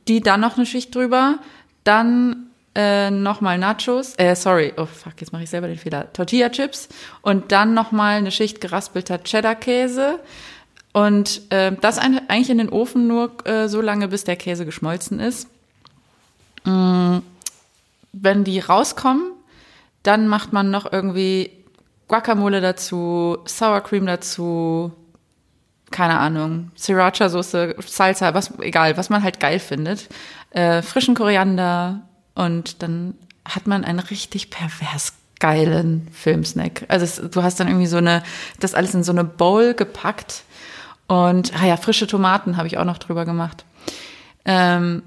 Die 0.08 0.22
dann 0.22 0.42
noch 0.42 0.58
eine 0.58 0.68
Schicht 0.68 0.94
drüber, 0.94 1.40
dann 1.84 2.48
äh, 2.76 3.10
nochmal 3.10 3.58
Nachos, 3.58 4.14
äh, 4.18 4.36
sorry, 4.36 4.74
oh 4.78 4.86
fuck, 4.86 5.14
jetzt 5.20 5.34
mache 5.34 5.44
ich 5.44 5.50
selber 5.50 5.68
den 5.68 5.78
Fehler, 5.78 6.12
Tortilla-Chips. 6.14 6.90
Und 7.22 7.52
dann 7.52 7.74
nochmal 7.74 8.18
eine 8.18 8.32
Schicht 8.32 8.62
geraspelter 8.62 9.24
Cheddar-Käse. 9.24 10.20
Und 10.94 11.42
äh, 11.52 11.72
das 11.82 11.98
eigentlich 11.98 12.50
in 12.50 12.60
den 12.60 12.70
Ofen 12.70 13.08
nur 13.08 13.36
äh, 13.48 13.68
so 13.68 13.82
lange, 13.82 14.08
bis 14.08 14.24
der 14.24 14.36
Käse 14.36 14.66
geschmolzen 14.66 15.20
ist. 15.20 15.48
Mm 16.64 17.20
wenn 18.22 18.44
die 18.44 18.60
rauskommen, 18.60 19.32
dann 20.04 20.28
macht 20.28 20.54
man 20.54 20.72
noch 20.72 20.92
irgendwie 20.92 21.52
Guacamole 22.08 22.62
dazu, 22.62 23.38
Sour 23.46 23.82
Cream 23.82 24.06
dazu, 24.06 24.92
keine 25.92 26.20
Ahnung, 26.20 26.72
Sriracha-Soße, 26.78 27.76
Salsa, 27.86 28.34
was, 28.34 28.58
egal, 28.60 28.98
was 28.98 29.10
man 29.10 29.24
halt 29.24 29.40
geil 29.40 29.60
findet, 29.60 30.10
äh, 30.52 30.82
frischen 30.82 31.16
Koriander 31.16 32.02
und 32.36 32.82
dann 32.84 33.16
hat 33.44 33.68
man 33.68 33.84
einen 33.84 34.00
richtig 34.00 34.50
pervers 34.50 35.14
geilen 35.40 36.08
Filmsnack. 36.12 36.86
Also 36.88 37.06
es, 37.06 37.32
du 37.32 37.44
hast 37.44 37.60
dann 37.60 37.68
irgendwie 37.68 37.88
so 37.88 37.98
eine, 37.98 38.24
das 38.60 38.74
alles 38.74 38.94
in 38.94 39.04
so 39.04 39.12
eine 39.12 39.24
Bowl 39.24 39.74
gepackt 39.74 40.44
und, 41.08 41.54
ah 41.60 41.66
ja, 41.66 41.78
frische 41.78 42.08
Tomaten 42.08 42.58
habe 42.58 42.68
ich 42.68 42.78
auch 42.78 42.86
noch 42.86 42.98
drüber 42.98 43.26
gemacht. 43.26 43.66
Ähm, 44.46 45.04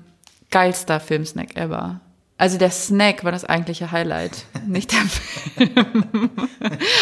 geilster 0.51 1.01
Filmsnack 1.01 1.57
ever. 1.57 2.01
Also 2.38 2.57
der 2.57 2.70
Snack 2.70 3.24
war 3.24 3.33
das 3.33 3.44
eigentliche 3.44 3.90
Highlight, 3.90 4.44
nicht 4.66 4.92
der 4.92 5.01
Film. 5.01 6.31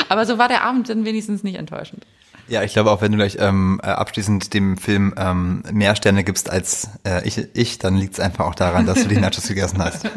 Aber 0.09 0.25
so 0.25 0.39
war 0.39 0.49
der 0.49 0.63
Abend 0.63 0.89
dann 0.89 1.05
wenigstens 1.05 1.45
nicht 1.45 1.57
enttäuschend. 1.57 2.07
Ja, 2.49 2.63
ich 2.63 2.73
glaube 2.73 2.91
auch, 2.91 3.03
wenn 3.03 3.13
du 3.13 3.19
gleich 3.19 3.37
ähm, 3.41 3.81
äh, 3.83 3.89
abschließend 3.89 4.55
dem 4.55 4.79
Film 4.79 5.15
ähm, 5.19 5.63
mehr 5.73 5.95
Sterne 5.97 6.25
gibst 6.25 6.49
als 6.49 6.89
äh, 7.05 7.27
ich, 7.27 7.39
ich, 7.55 7.79
dann 7.79 7.97
liegt 7.97 8.15
es 8.15 8.21
einfach 8.21 8.47
auch 8.47 8.55
daran, 8.55 8.87
dass 8.87 9.03
du 9.03 9.09
die 9.09 9.17
Nachos 9.17 9.47
gegessen 9.49 9.83
hast. 9.83 10.09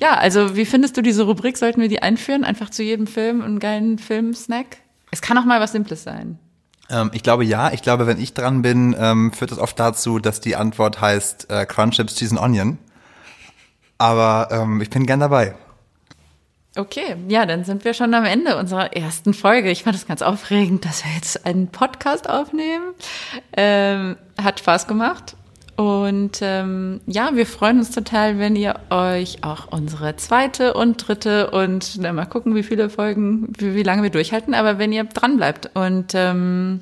Ja, 0.00 0.14
also 0.14 0.56
wie 0.56 0.66
findest 0.66 0.96
du 0.96 1.02
diese 1.02 1.22
Rubrik? 1.22 1.56
Sollten 1.56 1.80
wir 1.80 1.88
die 1.88 2.02
einführen? 2.02 2.44
Einfach 2.44 2.68
zu 2.68 2.82
jedem 2.82 3.06
Film 3.06 3.42
einen 3.42 3.58
geilen 3.58 3.98
Film-Snack? 3.98 4.78
Es 5.10 5.22
kann 5.22 5.38
auch 5.38 5.44
mal 5.44 5.60
was 5.60 5.72
Simples 5.72 6.02
sein. 6.02 6.38
Ähm, 6.90 7.10
ich 7.14 7.22
glaube 7.22 7.44
ja. 7.44 7.72
Ich 7.72 7.82
glaube, 7.82 8.06
wenn 8.06 8.20
ich 8.20 8.34
dran 8.34 8.60
bin, 8.62 8.94
ähm, 8.98 9.32
führt 9.32 9.52
das 9.52 9.58
oft 9.58 9.78
dazu, 9.78 10.18
dass 10.18 10.40
die 10.40 10.56
Antwort 10.56 11.00
heißt 11.00 11.48
äh, 11.48 11.64
Crunch 11.64 11.96
Chips, 11.96 12.16
Cheese 12.16 12.34
and 12.34 12.42
Onion. 12.42 12.78
Aber 13.98 14.48
ähm, 14.50 14.80
ich 14.80 14.90
bin 14.90 15.06
gern 15.06 15.20
dabei. 15.20 15.54
Okay, 16.76 17.16
ja, 17.26 17.44
dann 17.44 17.64
sind 17.64 17.84
wir 17.84 17.92
schon 17.92 18.14
am 18.14 18.24
Ende 18.24 18.56
unserer 18.56 18.94
ersten 18.94 19.34
Folge. 19.34 19.70
Ich 19.70 19.82
fand 19.82 19.96
es 19.96 20.06
ganz 20.06 20.22
aufregend, 20.22 20.84
dass 20.84 21.04
wir 21.04 21.12
jetzt 21.12 21.44
einen 21.44 21.68
Podcast 21.68 22.30
aufnehmen. 22.30 22.94
Ähm, 23.56 24.16
hat 24.40 24.60
Spaß 24.60 24.86
gemacht. 24.86 25.34
Und 25.74 26.40
ähm, 26.42 27.00
ja, 27.06 27.30
wir 27.34 27.46
freuen 27.46 27.78
uns 27.78 27.92
total, 27.92 28.38
wenn 28.38 28.56
ihr 28.56 28.80
euch 28.90 29.44
auch 29.44 29.70
unsere 29.70 30.16
zweite 30.16 30.74
und 30.74 30.96
dritte 31.06 31.50
und 31.50 31.98
na, 32.00 32.12
mal 32.12 32.26
gucken, 32.26 32.56
wie 32.56 32.64
viele 32.64 32.90
Folgen, 32.90 33.52
wie, 33.58 33.76
wie 33.76 33.84
lange 33.84 34.02
wir 34.02 34.10
durchhalten, 34.10 34.54
aber 34.54 34.78
wenn 34.78 34.92
ihr 34.92 35.04
dran 35.04 35.36
bleibt 35.36 35.70
und 35.74 36.14
ähm, 36.14 36.80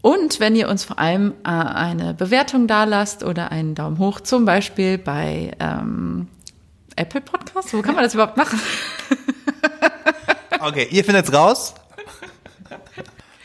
und 0.00 0.40
wenn 0.40 0.54
ihr 0.56 0.68
uns 0.68 0.84
vor 0.84 0.98
allem 0.98 1.34
äh, 1.44 1.48
eine 1.48 2.14
Bewertung 2.14 2.66
da 2.66 2.84
lasst 2.84 3.22
oder 3.24 3.50
einen 3.50 3.74
Daumen 3.74 3.98
hoch, 3.98 4.20
zum 4.20 4.44
Beispiel 4.44 4.98
bei 4.98 5.52
ähm, 5.60 6.28
Apple 6.96 7.20
Podcast, 7.20 7.74
wo 7.74 7.82
kann 7.82 7.94
man 7.94 8.04
das 8.04 8.14
überhaupt 8.14 8.36
machen? 8.36 8.60
Okay, 10.60 10.88
ihr 10.90 11.04
findet's 11.04 11.32
raus. 11.32 11.74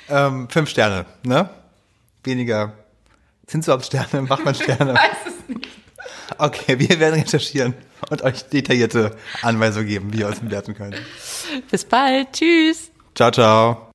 ähm, 0.09 0.47
fünf 0.49 0.69
Sterne, 0.69 1.05
ne? 1.23 1.49
Weniger. 2.23 2.73
Sind 3.47 3.61
es 3.61 3.67
überhaupt 3.67 3.85
Sterne? 3.85 4.23
Macht 4.23 4.45
man 4.45 4.55
Sterne? 4.55 4.95
weiß 4.95 5.17
es 5.27 5.47
nicht. 5.55 5.67
Okay, 6.37 6.79
wir 6.79 6.99
werden 6.99 7.19
recherchieren 7.19 7.75
und 8.09 8.23
euch 8.23 8.43
detaillierte 8.49 9.15
Anweisungen 9.41 9.87
geben, 9.87 10.13
wie 10.13 10.21
ihr 10.21 10.27
uns 10.27 10.39
bewerten 10.39 10.73
könnt. 10.73 10.95
Bis 11.69 11.85
bald. 11.85 12.33
Tschüss. 12.33 12.91
Ciao, 13.13 13.29
ciao. 13.29 13.92